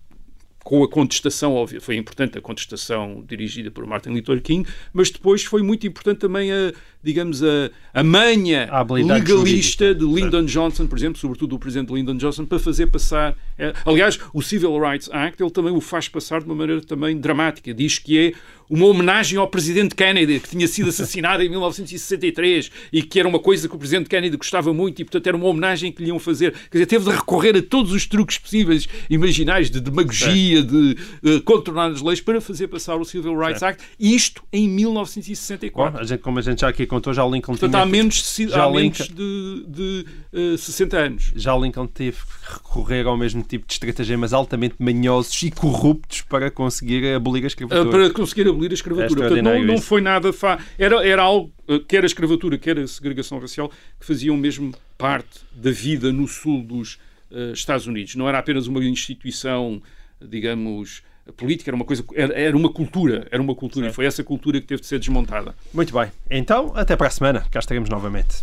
[0.67, 5.45] com a contestação, óbvia, foi importante a contestação dirigida por Martin Luther King, mas depois
[5.45, 9.95] foi muito importante também a, digamos, a, a manha a legalista jurídica.
[9.95, 13.37] de Lyndon Johnson, por exemplo, sobretudo o presidente Lyndon Johnson, para fazer passar
[13.85, 17.73] aliás, o Civil Rights Act ele também o faz passar de uma maneira também dramática.
[17.73, 18.33] Diz que é
[18.69, 23.39] uma homenagem ao presidente Kennedy, que tinha sido assassinado em 1963 e que era uma
[23.39, 26.19] coisa que o presidente Kennedy gostava muito e, portanto, era uma homenagem que lhe iam
[26.19, 26.53] fazer.
[26.53, 31.41] Quer dizer, teve de recorrer a todos os truques possíveis, imaginais, de demagogia, de uh,
[31.43, 33.83] contornar as leis para fazer passar o Civil Rights Act.
[33.99, 35.93] Isto em 1964.
[35.93, 37.83] Bom, a gente, como a gente já aqui contou, já o Lincoln Portanto, tinha...
[37.83, 40.07] há menos, já há Lincoln- menos de, de
[40.55, 41.33] uh, 60 anos.
[41.37, 46.23] Já o Lincoln teve que recorrer ao mesmo tipo de estratagemas altamente manhosos e corruptos
[46.23, 47.89] para conseguir abolir a escravatura.
[47.89, 49.29] Uh, para conseguir abolir a É escravatura.
[49.29, 50.33] Portanto, não, não foi nada.
[50.33, 50.59] Fa...
[50.79, 55.41] Era, era algo, uh, quer a escravatura, quer a segregação racial, que faziam mesmo parte
[55.53, 56.99] da vida no sul dos
[57.31, 58.15] uh, Estados Unidos.
[58.17, 59.81] Não era apenas uma instituição,
[60.21, 61.03] digamos,
[61.37, 63.27] política, era uma coisa, era, era uma cultura.
[63.31, 63.89] Era uma cultura.
[63.89, 65.55] E foi essa cultura que teve de ser desmontada.
[65.73, 66.11] Muito bem.
[66.31, 67.47] Então, até para a semana.
[67.51, 68.43] Cá estaremos novamente.